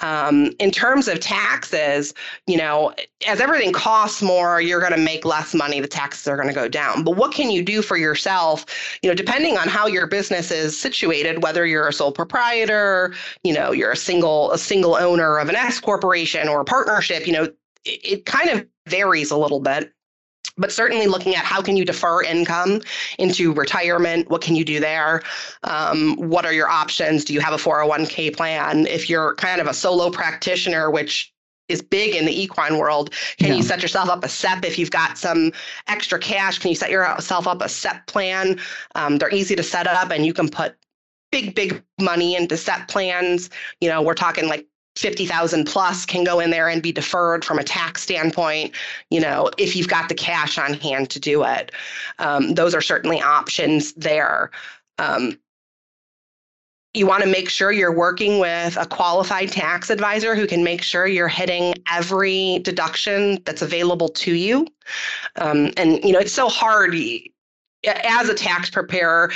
um, 0.01 0.51
in 0.59 0.71
terms 0.71 1.07
of 1.07 1.19
taxes, 1.19 2.13
you 2.47 2.57
know, 2.57 2.93
as 3.27 3.39
everything 3.39 3.71
costs 3.71 4.21
more, 4.21 4.59
you're 4.59 4.79
going 4.81 4.91
to 4.91 4.97
make 4.97 5.23
less 5.23 5.53
money. 5.53 5.79
The 5.79 5.87
taxes 5.87 6.27
are 6.27 6.35
going 6.35 6.49
to 6.49 6.53
go 6.53 6.67
down. 6.67 7.03
But 7.03 7.15
what 7.15 7.33
can 7.33 7.49
you 7.49 7.63
do 7.63 7.81
for 7.81 7.95
yourself? 7.95 8.65
You 9.01 9.09
know, 9.09 9.15
depending 9.15 9.57
on 9.57 9.67
how 9.69 9.87
your 9.87 10.07
business 10.07 10.51
is 10.51 10.77
situated, 10.77 11.43
whether 11.43 11.65
you're 11.65 11.87
a 11.87 11.93
sole 11.93 12.11
proprietor, 12.11 13.13
you 13.43 13.53
know, 13.53 13.71
you're 13.71 13.91
a 13.91 13.97
single 13.97 14.51
a 14.51 14.57
single 14.57 14.95
owner 14.95 15.37
of 15.37 15.47
an 15.47 15.55
S 15.55 15.79
corporation 15.79 16.49
or 16.49 16.59
a 16.59 16.65
partnership, 16.65 17.25
you 17.25 17.33
know, 17.33 17.43
it, 17.85 17.99
it 18.03 18.25
kind 18.25 18.49
of 18.49 18.67
varies 18.87 19.31
a 19.31 19.37
little 19.37 19.59
bit 19.59 19.94
but 20.57 20.71
certainly 20.71 21.07
looking 21.07 21.35
at 21.35 21.43
how 21.43 21.61
can 21.61 21.75
you 21.75 21.85
defer 21.85 22.23
income 22.23 22.81
into 23.19 23.53
retirement 23.53 24.29
what 24.29 24.41
can 24.41 24.55
you 24.55 24.65
do 24.65 24.79
there 24.79 25.21
um, 25.63 26.15
what 26.17 26.45
are 26.45 26.53
your 26.53 26.69
options 26.69 27.25
do 27.25 27.33
you 27.33 27.39
have 27.39 27.53
a 27.53 27.57
401k 27.57 28.35
plan 28.35 28.87
if 28.87 29.09
you're 29.09 29.35
kind 29.35 29.61
of 29.61 29.67
a 29.67 29.73
solo 29.73 30.09
practitioner 30.09 30.89
which 30.89 31.33
is 31.67 31.81
big 31.81 32.15
in 32.15 32.25
the 32.25 32.41
equine 32.41 32.77
world. 32.77 33.11
Can 33.37 33.49
yeah. 33.49 33.55
you 33.55 33.63
set 33.63 33.81
yourself 33.81 34.09
up 34.09 34.23
a 34.23 34.29
SEP 34.29 34.65
if 34.65 34.77
you've 34.77 34.91
got 34.91 35.17
some 35.17 35.51
extra 35.87 36.19
cash? 36.19 36.59
Can 36.59 36.69
you 36.69 36.75
set 36.75 36.91
yourself 36.91 37.47
up 37.47 37.61
a 37.61 37.69
SEP 37.69 38.05
plan? 38.07 38.59
Um, 38.93 39.17
they're 39.17 39.33
easy 39.33 39.55
to 39.55 39.63
set 39.63 39.87
up, 39.87 40.11
and 40.11 40.25
you 40.25 40.33
can 40.33 40.49
put 40.49 40.75
big, 41.31 41.55
big 41.55 41.83
money 41.99 42.35
into 42.35 42.55
SEP 42.55 42.87
plans. 42.87 43.49
You 43.81 43.89
know, 43.89 44.01
we're 44.01 44.13
talking 44.13 44.47
like 44.47 44.67
50,000 44.95 45.65
plus 45.65 46.05
can 46.05 46.23
go 46.23 46.39
in 46.39 46.51
there 46.51 46.69
and 46.69 46.81
be 46.81 46.91
deferred 46.91 47.43
from 47.43 47.59
a 47.59 47.63
tax 47.63 48.01
standpoint, 48.01 48.73
you 49.09 49.19
know, 49.19 49.49
if 49.57 49.75
you've 49.75 49.89
got 49.89 50.07
the 50.09 50.15
cash 50.15 50.57
on 50.57 50.73
hand 50.73 51.09
to 51.09 51.19
do 51.19 51.43
it. 51.43 51.71
Um, 52.19 52.53
those 52.53 52.73
are 52.73 52.81
certainly 52.81 53.21
options 53.21 53.93
there. 53.93 54.51
Um, 54.97 55.37
you 56.93 57.05
want 57.05 57.23
to 57.23 57.29
make 57.29 57.49
sure 57.49 57.73
you're 57.73 57.91
working 57.91 58.39
with 58.39 58.77
a 58.77 58.85
qualified 58.85 59.51
tax 59.51 59.89
advisor 59.89 60.33
who 60.33 60.47
can 60.47 60.63
make 60.63 60.81
sure 60.81 61.05
you're 61.05 61.27
hitting 61.27 61.73
every 61.91 62.59
deduction 62.59 63.41
that's 63.43 63.61
available 63.61 64.07
to 64.07 64.33
you. 64.33 64.65
Um, 65.35 65.71
and, 65.75 66.01
you 66.05 66.13
know, 66.13 66.19
it's 66.19 66.31
so 66.31 66.47
hard 66.47 66.95
as 67.85 68.29
a 68.29 68.33
tax 68.33 68.69
preparer 68.69 69.31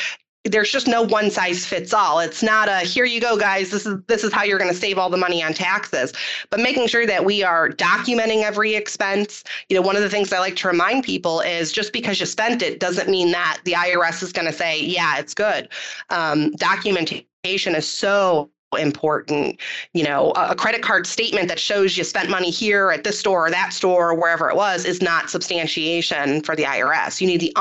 there's 0.45 0.71
just 0.71 0.87
no 0.87 1.01
one 1.01 1.29
size 1.29 1.65
fits 1.65 1.93
all. 1.93 2.19
It's 2.19 2.41
not 2.41 2.69
a 2.69 2.79
here 2.79 3.05
you 3.05 3.19
go 3.19 3.37
guys, 3.37 3.71
this 3.71 3.85
is 3.85 4.01
this 4.07 4.23
is 4.23 4.31
how 4.31 4.43
you're 4.43 4.57
going 4.57 4.71
to 4.71 4.77
save 4.77 4.97
all 4.97 5.09
the 5.09 5.17
money 5.17 5.43
on 5.43 5.53
taxes. 5.53 6.13
But 6.49 6.61
making 6.61 6.87
sure 6.87 7.05
that 7.05 7.25
we 7.25 7.43
are 7.43 7.69
documenting 7.69 8.43
every 8.43 8.75
expense. 8.75 9.43
You 9.67 9.75
know, 9.75 9.81
one 9.81 9.95
of 9.95 10.01
the 10.01 10.09
things 10.09 10.31
I 10.31 10.39
like 10.39 10.55
to 10.57 10.67
remind 10.67 11.03
people 11.03 11.41
is 11.41 11.71
just 11.71 11.91
because 11.91 12.19
you 12.19 12.25
spent 12.25 12.61
it 12.61 12.79
doesn't 12.79 13.09
mean 13.09 13.31
that 13.31 13.59
the 13.65 13.73
IRS 13.73 14.23
is 14.23 14.31
going 14.31 14.47
to 14.47 14.53
say, 14.53 14.81
yeah, 14.81 15.19
it's 15.19 15.33
good. 15.33 15.69
Um, 16.09 16.51
documentation 16.51 17.75
is 17.75 17.87
so 17.87 18.49
important 18.77 19.59
you 19.93 20.03
know 20.03 20.29
a 20.35 20.53
credit 20.53 20.83
card 20.83 21.07
statement 21.07 21.47
that 21.47 21.59
shows 21.59 21.97
you 21.97 22.03
spent 22.03 22.29
money 22.29 22.51
here 22.51 22.91
at 22.91 23.03
this 23.03 23.17
store 23.17 23.47
or 23.47 23.49
that 23.49 23.73
store 23.73 24.11
or 24.11 24.13
wherever 24.13 24.47
it 24.47 24.55
was 24.55 24.85
is 24.85 25.01
not 25.01 25.27
substantiation 25.27 26.39
for 26.43 26.55
the 26.55 26.61
irs 26.61 27.19
you 27.19 27.25
need 27.25 27.41
the 27.41 27.51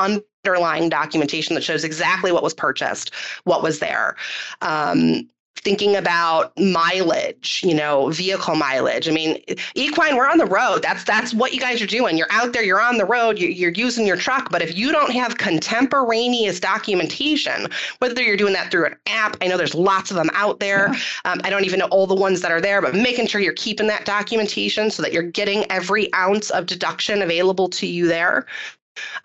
underlying 0.45 0.89
documentation 0.89 1.53
that 1.55 1.63
shows 1.63 1.83
exactly 1.83 2.31
what 2.31 2.43
was 2.43 2.53
purchased 2.53 3.13
what 3.43 3.61
was 3.61 3.79
there 3.79 4.15
um, 4.61 5.27
thinking 5.61 5.95
about 5.95 6.57
mileage, 6.57 7.61
you 7.65 7.73
know, 7.73 8.09
vehicle 8.09 8.55
mileage. 8.55 9.07
I 9.07 9.11
mean, 9.11 9.41
equine, 9.75 10.15
we're 10.15 10.29
on 10.29 10.37
the 10.37 10.45
road. 10.45 10.81
That's 10.81 11.03
that's 11.03 11.33
what 11.33 11.53
you 11.53 11.59
guys 11.59 11.81
are 11.81 11.87
doing. 11.87 12.17
You're 12.17 12.31
out 12.31 12.53
there, 12.53 12.63
you're 12.63 12.81
on 12.81 12.97
the 12.97 13.05
road, 13.05 13.37
you're, 13.37 13.49
you're 13.49 13.71
using 13.71 14.07
your 14.07 14.15
truck. 14.15 14.49
But 14.51 14.61
if 14.61 14.77
you 14.77 14.91
don't 14.91 15.11
have 15.11 15.37
contemporaneous 15.37 16.59
documentation, 16.59 17.67
whether 17.99 18.21
you're 18.21 18.37
doing 18.37 18.53
that 18.53 18.71
through 18.71 18.87
an 18.87 18.95
app, 19.07 19.37
I 19.41 19.47
know 19.47 19.57
there's 19.57 19.75
lots 19.75 20.11
of 20.11 20.17
them 20.17 20.29
out 20.33 20.59
there. 20.59 20.89
Yeah. 20.93 20.99
Um, 21.25 21.41
I 21.43 21.49
don't 21.49 21.65
even 21.65 21.79
know 21.79 21.87
all 21.87 22.07
the 22.07 22.15
ones 22.15 22.41
that 22.41 22.51
are 22.51 22.61
there, 22.61 22.81
but 22.81 22.95
making 22.95 23.27
sure 23.27 23.41
you're 23.41 23.53
keeping 23.53 23.87
that 23.87 24.05
documentation 24.05 24.89
so 24.89 25.01
that 25.01 25.11
you're 25.11 25.23
getting 25.23 25.69
every 25.69 26.13
ounce 26.13 26.49
of 26.51 26.65
deduction 26.65 27.21
available 27.21 27.67
to 27.69 27.87
you 27.87 28.07
there. 28.07 28.45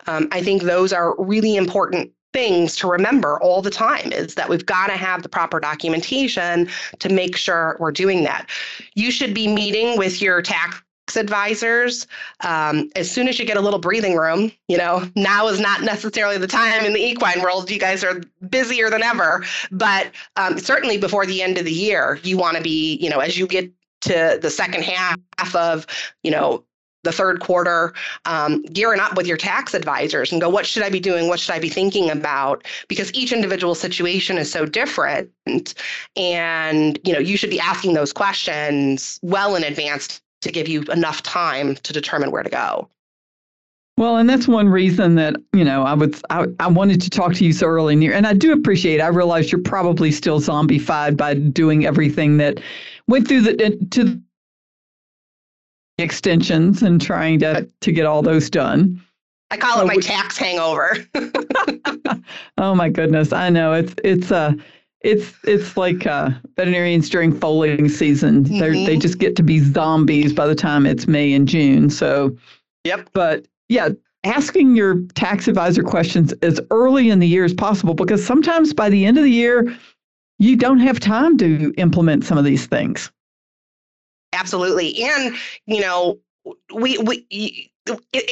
Um, 0.07 0.27
I 0.31 0.41
think 0.41 0.63
those 0.63 0.93
are 0.93 1.15
really 1.17 1.55
important 1.55 2.11
things 2.33 2.75
to 2.75 2.87
remember 2.87 3.39
all 3.41 3.61
the 3.61 3.69
time 3.69 4.11
is 4.11 4.35
that 4.35 4.49
we've 4.49 4.65
got 4.65 4.87
to 4.87 4.97
have 4.97 5.23
the 5.23 5.29
proper 5.29 5.57
documentation 5.57 6.67
to 6.99 7.07
make 7.07 7.37
sure 7.37 7.77
we're 7.79 7.93
doing 7.93 8.23
that. 8.23 8.49
You 8.93 9.09
should 9.09 9.33
be 9.33 9.47
meeting 9.47 9.97
with 9.97 10.21
your 10.21 10.41
tax 10.41 10.81
advisors. 11.15 12.07
Um, 12.41 12.89
as 12.97 13.09
soon 13.09 13.29
as 13.29 13.39
you 13.39 13.45
get 13.45 13.55
a 13.55 13.61
little 13.61 13.79
breathing 13.79 14.17
room, 14.17 14.51
you 14.67 14.77
know, 14.77 15.09
now 15.15 15.47
is 15.47 15.61
not 15.61 15.83
necessarily 15.83 16.37
the 16.37 16.47
time 16.47 16.83
in 16.83 16.91
the 16.91 16.99
equine 16.99 17.41
world. 17.41 17.69
You 17.69 17.79
guys 17.79 18.03
are 18.03 18.21
busier 18.49 18.89
than 18.89 19.01
ever, 19.01 19.45
but 19.71 20.11
um, 20.35 20.57
certainly 20.57 20.97
before 20.97 21.25
the 21.25 21.41
end 21.41 21.57
of 21.57 21.63
the 21.63 21.71
year, 21.71 22.19
you 22.23 22.37
want 22.37 22.57
to 22.57 22.63
be, 22.63 22.97
you 22.97 23.09
know, 23.09 23.19
as 23.19 23.37
you 23.37 23.47
get 23.47 23.71
to 24.01 24.39
the 24.41 24.49
second 24.49 24.83
half 24.83 25.55
of, 25.55 25.87
you 26.23 26.31
know, 26.31 26.65
the 27.05 27.13
third 27.13 27.39
quarter, 27.39 27.93
um, 28.25 28.61
gearing 28.63 28.99
up 28.99 29.15
with 29.15 29.25
your 29.25 29.37
tax 29.37 29.73
advisors 29.73 30.31
and 30.31 30.41
go, 30.41 30.49
what 30.49 30.65
should 30.65 30.83
I 30.83 30.89
be 30.89 30.99
doing? 30.99 31.29
What 31.29 31.39
should 31.39 31.55
I 31.55 31.59
be 31.59 31.69
thinking 31.69 32.09
about? 32.09 32.65
Because 32.89 33.13
each 33.13 33.31
individual 33.31 33.75
situation 33.75 34.37
is 34.37 34.51
so 34.51 34.65
different. 34.65 35.31
And, 36.17 36.99
you 37.05 37.13
know, 37.13 37.19
you 37.19 37.37
should 37.37 37.49
be 37.49 37.59
asking 37.59 37.93
those 37.93 38.11
questions 38.11 39.19
well 39.21 39.55
in 39.55 39.63
advance 39.63 40.21
to 40.41 40.51
give 40.51 40.67
you 40.67 40.81
enough 40.91 41.23
time 41.23 41.75
to 41.75 41.93
determine 41.93 42.31
where 42.31 42.43
to 42.43 42.49
go. 42.49 42.89
Well, 43.97 44.17
and 44.17 44.29
that's 44.29 44.45
one 44.45 44.67
reason 44.67 45.15
that 45.15 45.37
you 45.53 45.63
know 45.63 45.83
I 45.83 45.93
was 45.93 46.21
I, 46.29 46.47
I 46.59 46.67
wanted 46.67 46.99
to 47.01 47.09
talk 47.09 47.33
to 47.35 47.45
you 47.45 47.53
so 47.53 47.65
early 47.65 47.93
in 47.93 47.99
the 47.99 48.07
year, 48.07 48.13
and 48.13 48.27
I 48.27 48.33
do 48.33 48.51
appreciate. 48.51 48.99
I 48.99 49.07
realize 49.07 49.53
you're 49.53 49.61
probably 49.61 50.11
still 50.11 50.41
zombified 50.41 51.15
by 51.15 51.35
doing 51.35 51.85
everything 51.85 52.35
that 52.37 52.59
went 53.07 53.25
through 53.25 53.41
the 53.41 53.87
to 53.91 54.21
extensions 55.97 56.83
and 56.83 57.01
trying 57.01 57.39
to 57.39 57.67
to 57.81 57.91
get 57.91 58.05
all 58.05 58.21
those 58.21 58.49
done. 58.49 59.01
I 59.51 59.57
call 59.57 59.81
it 59.81 59.85
my 59.85 59.97
tax 59.97 60.37
hangover. 60.37 60.97
oh 62.57 62.75
my 62.75 62.89
goodness, 62.89 63.31
I 63.31 63.49
know 63.49 63.73
it's 63.73 63.93
it's 64.03 64.31
uh 64.31 64.53
it's 65.05 65.33
it's 65.43 65.77
like 65.77 66.07
uh, 66.07 66.31
veterinarians 66.57 67.09
during 67.09 67.31
foaling 67.31 67.87
season. 67.89 68.43
Mm-hmm. 68.43 68.59
They 68.59 68.85
they 68.85 68.97
just 68.97 69.19
get 69.19 69.35
to 69.35 69.43
be 69.43 69.59
zombies 69.59 70.33
by 70.33 70.47
the 70.47 70.55
time 70.55 70.85
it's 70.85 71.07
May 71.07 71.31
and 71.33 71.47
June. 71.47 71.89
So, 71.89 72.35
yep. 72.83 73.07
But 73.13 73.47
yeah, 73.69 73.89
asking 74.23 74.75
your 74.75 75.01
tax 75.13 75.47
advisor 75.47 75.83
questions 75.83 76.33
as 76.41 76.59
early 76.71 77.11
in 77.11 77.19
the 77.19 77.27
year 77.27 77.45
as 77.45 77.53
possible 77.53 77.93
because 77.93 78.25
sometimes 78.25 78.73
by 78.73 78.89
the 78.89 79.05
end 79.05 79.17
of 79.17 79.23
the 79.23 79.31
year 79.31 79.77
you 80.39 80.57
don't 80.57 80.79
have 80.79 80.99
time 80.99 81.37
to 81.37 81.73
implement 81.77 82.25
some 82.25 82.37
of 82.37 82.43
these 82.43 82.65
things. 82.65 83.11
Absolutely. 84.35 85.03
And, 85.03 85.35
you 85.65 85.81
know, 85.81 86.19
we, 86.73 86.97
we, 86.99 87.71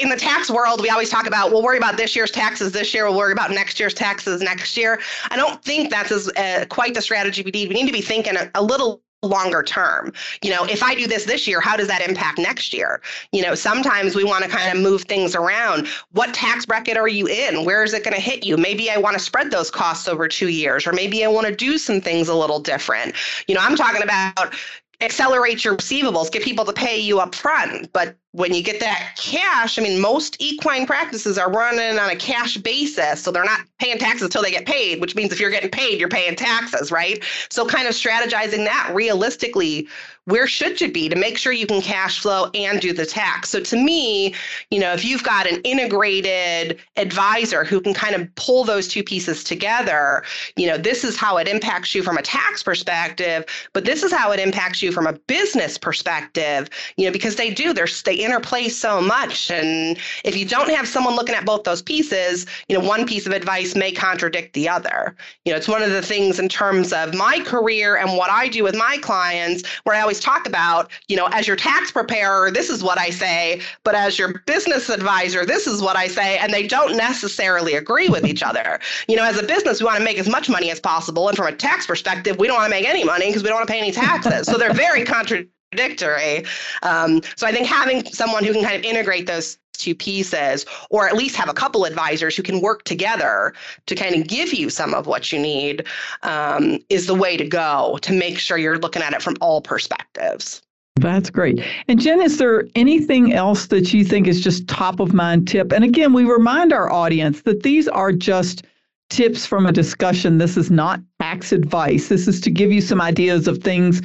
in 0.02 0.10
the 0.10 0.18
tax 0.18 0.50
world, 0.50 0.82
we 0.82 0.90
always 0.90 1.10
talk 1.10 1.28
about 1.28 1.52
we'll 1.52 1.64
worry 1.64 1.78
about 1.78 1.98
this 1.98 2.16
year's 2.16 2.32
taxes 2.32 2.72
this 2.72 2.94
year, 2.94 3.06
we'll 3.06 3.18
worry 3.18 3.34
about 3.34 3.52
next 3.52 3.80
year's 3.80 3.94
taxes 3.94 4.42
next 4.42 4.76
year. 4.76 5.00
I 5.30 5.36
don't 5.36 5.64
think 5.64 5.90
that's 5.92 6.12
as 6.12 6.28
uh, 6.30 6.66
quite 6.70 6.94
the 6.94 7.02
strategy 7.02 7.44
we 7.44 7.52
need. 7.52 7.70
We 7.70 7.76
need 7.76 7.88
to 7.88 7.94
be 7.94 8.02
thinking 8.02 8.36
a, 8.36 8.50
a 8.56 8.64
little 8.64 9.02
longer 9.24 9.64
term. 9.64 10.12
You 10.42 10.52
know, 10.52 10.66
if 10.66 10.84
I 10.84 10.96
do 10.96 11.08
this 11.08 11.26
this 11.26 11.48
year, 11.48 11.62
how 11.62 11.78
does 11.78 11.88
that 11.88 12.02
impact 12.08 12.38
next 12.38 12.74
year? 12.74 13.02
You 13.32 13.42
know, 13.42 13.56
sometimes 13.56 14.16
we 14.16 14.24
want 14.24 14.44
to 14.44 14.50
kind 14.50 14.76
of 14.76 14.84
move 14.84 15.04
things 15.04 15.34
around. 15.36 15.88
What 16.12 16.34
tax 16.34 16.66
bracket 16.66 16.98
are 16.98 17.08
you 17.08 17.28
in? 17.28 17.64
Where 17.64 17.84
is 17.84 17.94
it 17.94 18.04
going 18.04 18.16
to 18.16 18.22
hit 18.22 18.46
you? 18.46 18.58
Maybe 18.58 18.92
I 18.92 18.98
want 18.98 19.14
to 19.14 19.24
spread 19.24 19.50
those 19.50 19.72
costs 19.72 20.08
over 20.08 20.28
two 20.28 20.50
years, 20.50 20.86
or 20.86 20.94
maybe 20.94 21.24
I 21.24 21.28
want 21.28 21.48
to 21.48 21.56
do 21.56 21.78
some 21.78 22.02
things 22.02 22.28
a 22.28 22.36
little 22.36 22.60
different. 22.60 23.16
You 23.48 23.56
know, 23.56 23.62
I'm 23.64 23.76
talking 23.76 24.04
about 24.04 24.54
accelerate 25.02 25.64
your 25.64 25.76
receivables, 25.76 26.32
get 26.32 26.44
people 26.44 26.66
to 26.66 26.74
pay 26.74 27.00
you 27.00 27.20
up 27.20 27.36
front. 27.36 27.92
But 27.94 28.16
when 28.34 28.52
you 28.52 28.64
get 28.64 28.80
that 28.80 29.14
cash, 29.16 29.78
I 29.78 29.84
mean, 29.84 30.02
most 30.02 30.36
equine 30.40 30.88
practices 30.88 31.38
are 31.38 31.52
running 31.52 32.00
on 32.00 32.10
a 32.10 32.16
cash 32.16 32.58
basis. 32.58 33.22
So 33.22 33.32
they're 33.32 33.46
not 33.46 33.62
paying 33.80 34.00
taxes 34.00 34.24
until 34.24 34.42
they 34.42 34.50
get 34.50 34.66
paid, 34.66 35.00
which 35.02 35.16
means 35.16 35.32
if 35.32 35.40
you're 35.40 35.52
getting 35.52 35.70
paid, 35.70 36.00
you're 36.00 36.10
paying 36.10 36.36
taxes, 36.36 36.92
right? 36.92 37.24
So 37.52 37.66
kind 37.66 37.88
of 37.88 37.94
strategizing 37.94 38.66
that 38.66 38.92
realistically 38.94 39.88
where 40.26 40.48
should 40.48 40.80
you 40.80 40.92
be 40.92 41.10
to 41.10 41.16
make 41.18 41.38
sure 41.38 41.52
you 41.52 41.68
can 41.68 41.82
cash 41.82 42.20
flow 42.20 42.50
and 42.54 42.80
do 42.80 42.94
the 42.94 43.06
tax? 43.06 43.50
So 43.50 43.60
to 43.60 43.76
me, 43.76 44.34
you 44.72 44.80
know, 44.80 44.94
if 44.94 45.04
you've 45.04 45.24
got 45.24 45.52
an 45.52 45.60
integrated 45.62 46.80
advisor 46.96 47.66
who 47.66 47.82
can 47.82 47.94
kind 47.94 48.16
of 48.16 48.34
pull 48.36 48.64
those 48.64 48.88
two 48.88 49.04
pieces 49.04 49.44
together, 49.44 50.24
you 50.56 50.68
know, 50.68 50.78
this 50.78 51.04
is 51.04 51.18
how 51.18 51.38
it 51.38 51.48
impacts 51.48 51.94
you 51.94 52.04
from 52.04 52.18
a 52.18 52.22
tax 52.22 52.64
perspective, 52.64 53.44
but 53.74 53.84
this 53.84 54.02
is 54.02 54.14
how 54.14 54.32
it 54.32 54.40
impacts 54.40 54.82
you 54.82 54.92
from 54.92 55.08
a 55.08 55.14
business 55.28 55.78
perspective, 55.78 56.70
you 56.96 57.06
know, 57.06 57.12
because 57.12 57.36
they 57.36 57.54
do, 57.54 57.74
they're, 57.74 57.88
they 58.06 58.23
interplay 58.24 58.70
so 58.70 59.02
much. 59.02 59.52
And 59.52 59.98
if 60.24 60.36
you 60.36 60.46
don't 60.46 60.70
have 60.70 60.88
someone 60.88 61.16
looking 61.16 61.36
at 61.36 61.46
both 61.46 61.64
those 61.64 61.82
pieces, 61.82 62.46
you 62.68 62.78
know, 62.78 62.86
one 62.86 63.06
piece 63.06 63.26
of 63.26 63.34
advice 63.34 63.76
may 63.76 63.92
contradict 63.92 64.54
the 64.54 64.70
other. 64.70 65.16
You 65.46 65.52
know, 65.52 65.58
it's 65.58 65.68
one 65.68 65.82
of 65.82 65.92
the 65.92 66.02
things 66.02 66.40
in 66.40 66.50
terms 66.50 66.94
of 66.94 67.14
my 67.14 67.40
career 67.42 67.98
and 67.98 68.18
what 68.18 68.30
I 68.30 68.48
do 68.48 68.64
with 68.64 68.76
my 68.76 68.98
clients 69.02 69.64
where 69.84 69.96
I 69.96 70.02
always 70.02 70.20
talk 70.20 70.48
about, 70.48 70.92
you 71.08 71.16
know, 71.16 71.28
as 71.32 71.48
your 71.48 71.56
tax 71.56 71.92
preparer, 71.92 72.52
this 72.52 72.70
is 72.70 72.84
what 72.84 72.98
I 72.98 73.10
say, 73.10 73.62
but 73.84 73.96
as 73.96 74.18
your 74.18 74.40
business 74.46 74.90
advisor, 74.90 75.46
this 75.46 75.68
is 75.68 75.82
what 75.82 75.96
I 75.96 76.08
say, 76.08 76.38
and 76.38 76.54
they 76.54 76.68
don't 76.68 76.96
necessarily 76.96 77.74
agree 77.76 78.10
with 78.10 78.26
each 78.26 78.44
other. 78.44 78.80
You 79.08 79.16
know, 79.16 79.24
as 79.24 79.38
a 79.38 79.44
business, 79.44 79.80
we 79.82 79.86
want 79.86 79.98
to 79.98 80.04
make 80.04 80.18
as 80.18 80.30
much 80.30 80.50
money 80.50 80.72
as 80.72 80.80
possible, 80.80 81.28
and 81.28 81.38
from 81.38 81.48
a 81.48 81.56
tax 81.56 81.88
perspective, 81.88 82.38
we 82.38 82.48
don't 82.48 82.58
want 82.58 82.72
to 82.72 82.78
make 82.78 82.88
any 82.88 83.04
money 83.04 83.28
because 83.28 83.44
we 83.44 83.50
don't 83.50 83.58
want 83.58 83.68
to 83.68 83.72
pay 83.74 83.80
any 83.80 83.92
taxes. 83.92 84.48
so 84.48 84.58
they're 84.58 84.74
very 84.74 85.04
contradictory. 85.74 86.46
Um, 86.82 87.22
so 87.36 87.48
I 87.48 87.52
think 87.52 87.68
having 87.68 88.06
someone 88.06 88.44
who 88.44 88.54
can 88.54 88.64
kind 88.64 88.76
of 88.76 88.84
integrate 88.84 89.28
those 89.28 89.58
two 89.74 89.96
pieces, 89.96 90.66
or 90.92 91.08
at 91.08 91.16
least 91.16 91.36
have 91.36 91.50
a 91.50 91.54
couple 91.54 91.86
advisors 91.86 92.36
who 92.36 92.44
can 92.44 92.62
work 92.62 92.84
together 92.84 93.54
to 93.88 93.96
kind 93.96 94.16
of 94.16 94.28
give 94.28 94.54
you 94.54 94.70
some 94.70 94.94
of 94.94 95.08
what 95.08 95.32
you 95.32 95.40
need, 95.40 95.86
um, 96.22 96.80
is 96.90 97.08
the 97.08 97.16
way 97.16 97.36
to 97.36 97.48
go 97.48 97.98
to 98.04 98.14
make 98.14 98.38
sure 98.38 98.58
you're 98.58 98.78
looking 98.78 99.02
at 99.02 99.14
it 99.14 99.22
from 99.22 99.36
all 99.42 99.62
perspectives. 99.62 100.62
That's 100.98 101.32
great. 101.32 101.60
And 101.88 102.00
Jen, 102.00 102.22
is 102.22 102.38
there 102.38 102.68
anything 102.76 103.34
else 103.34 103.66
that 103.68 103.94
you 103.94 104.06
think 104.06 104.28
is 104.28 104.42
just 104.42 104.68
top 104.68 105.00
of 105.00 105.12
mind 105.12 105.48
tip? 105.48 105.72
And 105.72 105.84
again, 105.84 106.14
we 106.14 106.24
remind 106.24 106.72
our 106.72 106.92
audience 106.92 107.42
that 107.42 107.64
these 107.64 107.88
are 107.88 108.12
just 108.12 108.64
tips 109.10 109.46
from 109.46 109.66
a 109.66 109.72
discussion. 109.72 110.38
This 110.38 110.56
is 110.56 110.70
not 110.70 111.00
tax 111.20 111.52
advice. 111.52 112.10
This 112.10 112.28
is 112.28 112.40
to 112.42 112.52
give 112.52 112.72
you 112.72 112.82
some 112.82 113.02
ideas 113.02 113.48
of 113.48 113.58
things 113.60 114.02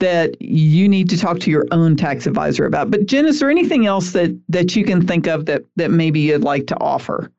that 0.00 0.40
you 0.40 0.88
need 0.88 1.08
to 1.10 1.16
talk 1.16 1.38
to 1.40 1.50
your 1.50 1.66
own 1.70 1.96
tax 1.96 2.26
advisor 2.26 2.66
about. 2.66 2.90
But 2.90 3.06
Jen, 3.06 3.26
is 3.26 3.38
there 3.38 3.50
anything 3.50 3.86
else 3.86 4.12
that 4.12 4.38
that 4.48 4.74
you 4.74 4.84
can 4.84 5.06
think 5.06 5.26
of 5.26 5.46
that 5.46 5.64
that 5.76 5.90
maybe 5.90 6.20
you'd 6.20 6.42
like 6.42 6.66
to 6.68 6.80
offer? 6.80 7.30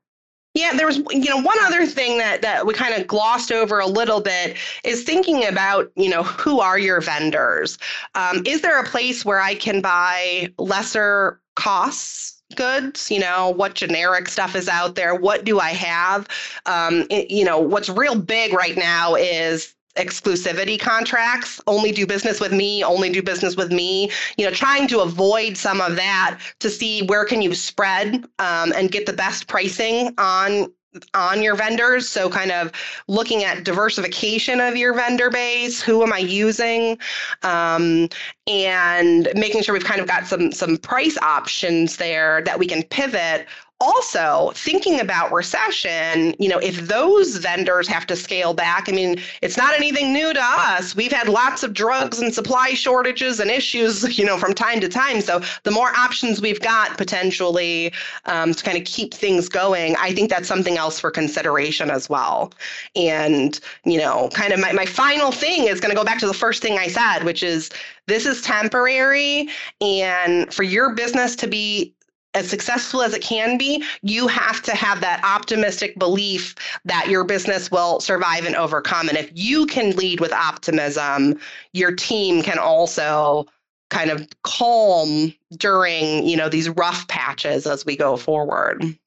Yeah, 0.54 0.74
there 0.74 0.86
was 0.86 0.98
you 0.98 1.30
know 1.30 1.42
one 1.42 1.58
other 1.62 1.86
thing 1.86 2.18
that 2.18 2.42
that 2.42 2.66
we 2.66 2.74
kind 2.74 2.94
of 2.94 3.08
glossed 3.08 3.52
over 3.52 3.80
a 3.80 3.88
little 3.88 4.22
bit 4.22 4.58
is 4.84 5.04
thinking 5.04 5.46
about 5.46 5.92
you 5.96 6.10
know 6.10 6.24
who 6.24 6.60
are 6.60 6.80
your 6.80 7.02
vendors? 7.02 7.78
Um, 8.16 8.44
is 8.46 8.62
there 8.62 8.80
a 8.80 8.86
place 8.86 9.26
where 9.26 9.40
I 9.40 9.56
can 9.56 9.82
buy 9.82 10.54
lesser 10.58 11.42
costs? 11.56 12.38
goods 12.56 13.10
you 13.10 13.18
know 13.18 13.50
what 13.50 13.76
generic 13.76 14.28
stuff 14.28 14.56
is 14.56 14.68
out 14.68 14.96
there 14.96 15.16
what 15.16 15.46
do 15.46 15.62
i 15.62 15.70
have 15.70 16.28
um, 16.66 17.08
it, 17.10 17.32
you 17.32 17.46
know 17.46 17.58
what's 17.58 17.88
real 17.88 18.14
big 18.14 18.52
right 18.52 18.76
now 18.76 19.16
is 19.16 19.74
exclusivity 19.96 20.80
contracts 20.80 21.60
only 21.68 21.92
do 21.92 22.06
business 22.06 22.40
with 22.40 22.54
me 22.54 22.84
only 22.84 23.10
do 23.10 23.22
business 23.22 23.56
with 23.56 23.72
me. 23.72 24.12
You 24.38 24.46
know 24.46 24.52
trying 24.52 24.88
to 24.90 25.00
avoid 25.00 25.58
some 25.58 25.82
of 25.82 25.96
that 25.96 26.40
to 26.60 26.70
see 26.70 27.04
where 27.04 27.26
can 27.26 27.42
you 27.42 27.54
spread 27.54 28.26
um, 28.40 28.74
and 28.76 28.92
get 28.92 29.06
the 29.06 29.14
best 29.14 29.48
pricing 29.48 30.14
on 30.18 30.72
on 31.14 31.42
your 31.42 31.56
vendors. 31.56 32.08
So 32.08 32.30
kind 32.30 32.52
of 32.52 32.72
looking 33.08 33.44
at 33.44 33.64
diversification 33.64 34.60
of 34.60 34.76
your 34.76 34.94
vendor 34.94 35.30
base 35.30 35.82
who 35.82 36.04
am 36.04 36.12
i 36.12 36.18
using 36.18 36.98
um, 37.44 38.10
and 38.48 39.30
making 39.36 39.64
sure 39.64 39.74
we've 39.74 39.86
kind 39.86 40.02
of 40.02 40.08
got 40.08 40.28
some 40.28 40.52
some 40.52 40.78
price 40.78 41.18
options 41.20 41.98
there 41.98 42.42
that 42.44 42.60
we 42.60 42.68
can 42.68 42.84
pivot 42.84 43.48
also 43.82 44.52
thinking 44.56 45.00
about 45.00 45.32
recession 45.32 46.36
you 46.40 46.48
know 46.48 46.60
if 46.60 46.88
those 46.88 47.38
vendors 47.38 47.88
have 47.88 48.06
to 48.06 48.16
scale 48.16 48.54
back 48.54 48.88
i 48.88 48.92
mean 48.92 49.20
it's 49.42 49.58
not 49.58 49.74
anything 49.76 50.14
new 50.14 50.34
to 50.34 50.40
us. 50.42 50.96
We've 50.96 51.12
had 51.12 51.28
lots 51.28 51.64
of 51.64 51.74
drugs 51.74 52.20
and 52.20 52.34
supply 52.34 52.70
shortages 52.70 53.40
and 53.40 53.50
issues 53.50 54.18
you 54.20 54.26
know 54.26 54.38
from 54.38 54.54
time 54.54 54.80
to 54.82 54.90
time. 54.90 55.22
So 55.22 55.42
the 55.64 55.72
more 55.72 55.90
options 55.98 56.42
we've 56.42 56.62
got 56.62 56.98
potentially 56.98 57.94
um, 58.26 58.54
to 58.54 58.64
kind 58.64 58.78
of 58.78 58.84
keep 58.86 59.14
things 59.14 59.50
going 59.50 59.96
i 59.98 60.14
think 60.14 60.30
that's 60.30 60.48
something 60.48 60.78
else 60.78 61.00
for 61.00 61.12
consideration 61.12 61.90
as 61.90 62.10
well. 62.10 62.54
And 62.96 63.60
you 63.86 63.98
know 63.98 64.30
kind 64.34 64.54
of 64.54 64.60
my, 64.60 64.72
my 64.72 64.86
final 64.86 65.32
thing 65.32 65.68
is 65.68 65.80
going 65.80 65.92
to 65.92 65.96
go 65.96 66.06
back 66.06 66.20
to 66.20 66.28
the 66.28 66.34
first 66.34 66.62
thing 66.62 66.78
i 66.78 66.88
said 66.88 67.24
which 67.24 67.44
is 67.44 67.70
this 68.08 68.26
is 68.26 68.42
temporary 68.42 69.50
and 69.80 70.54
for 70.54 70.64
your 70.64 70.94
business 70.94 71.36
to 71.38 71.48
be 71.48 71.94
as 72.34 72.50
successful 72.50 73.02
as 73.02 73.14
it 73.14 73.22
can 73.22 73.58
be, 73.58 73.84
you 74.02 74.28
have 74.28 74.62
to 74.64 74.76
have 74.76 75.02
that 75.02 75.22
optimistic 75.24 75.98
belief 76.00 76.56
that 76.86 77.10
your 77.10 77.24
business 77.24 77.70
will 77.70 78.00
survive 78.00 78.46
and 78.46 78.56
overcome. 78.56 79.10
And 79.10 79.18
if 79.18 79.30
you 79.34 79.66
can 79.66 79.96
lead 79.96 80.20
with 80.20 80.32
optimism, 80.32 81.40
your 81.74 81.94
team 81.94 82.42
can 82.42 82.58
also 82.58 83.46
kind 83.90 84.10
of 84.10 84.26
calm 84.44 85.34
during, 85.58 86.26
you 86.26 86.38
know, 86.38 86.48
these 86.48 86.70
rough 86.70 87.08
patches 87.10 87.68
as 87.68 87.86
we 87.86 87.98
go 87.98 88.16
forward. 88.16 88.98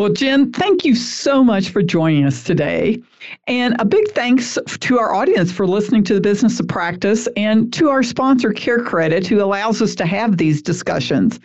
Well, 0.00 0.08
Jen, 0.08 0.50
thank 0.52 0.84
you 0.86 0.94
so 0.94 1.44
much 1.44 1.68
for 1.68 1.82
joining 1.82 2.24
us 2.24 2.42
today. 2.42 3.02
And 3.48 3.76
a 3.78 3.84
big 3.84 4.08
thanks 4.12 4.56
to 4.66 4.98
our 4.98 5.14
audience 5.14 5.52
for 5.52 5.66
listening 5.66 6.04
to 6.04 6.14
the 6.14 6.22
Business 6.22 6.58
of 6.58 6.68
Practice 6.68 7.28
and 7.36 7.70
to 7.74 7.90
our 7.90 8.02
sponsor, 8.02 8.48
CareCredit, 8.48 9.26
who 9.26 9.44
allows 9.44 9.82
us 9.82 9.94
to 9.96 10.06
have 10.06 10.38
these 10.38 10.62
discussions. 10.62 11.38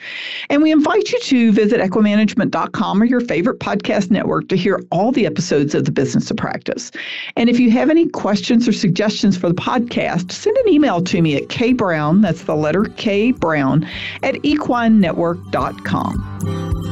And 0.49 0.63
we 0.63 0.71
invite 0.71 1.11
you 1.11 1.19
to 1.19 1.51
visit 1.51 1.81
equimanagement.com 1.81 3.01
or 3.01 3.05
your 3.05 3.19
favorite 3.19 3.59
podcast 3.59 4.09
network 4.09 4.47
to 4.47 4.55
hear 4.55 4.81
all 4.89 5.11
the 5.11 5.25
episodes 5.25 5.75
of 5.75 5.83
the 5.83 5.91
Business 5.91 6.31
of 6.31 6.37
Practice. 6.37 6.91
And 7.35 7.49
if 7.49 7.59
you 7.59 7.69
have 7.71 7.89
any 7.89 8.07
questions 8.07 8.69
or 8.69 8.71
suggestions 8.71 9.35
for 9.35 9.49
the 9.49 9.55
podcast, 9.55 10.31
send 10.31 10.55
an 10.55 10.69
email 10.69 11.01
to 11.01 11.21
me 11.21 11.35
at 11.35 11.49
kbrown, 11.49 12.21
that's 12.21 12.43
the 12.43 12.55
letter 12.55 12.85
K 12.95 13.33
Brown, 13.33 13.85
at 14.23 14.35
equinenetwork.com. 14.35 16.84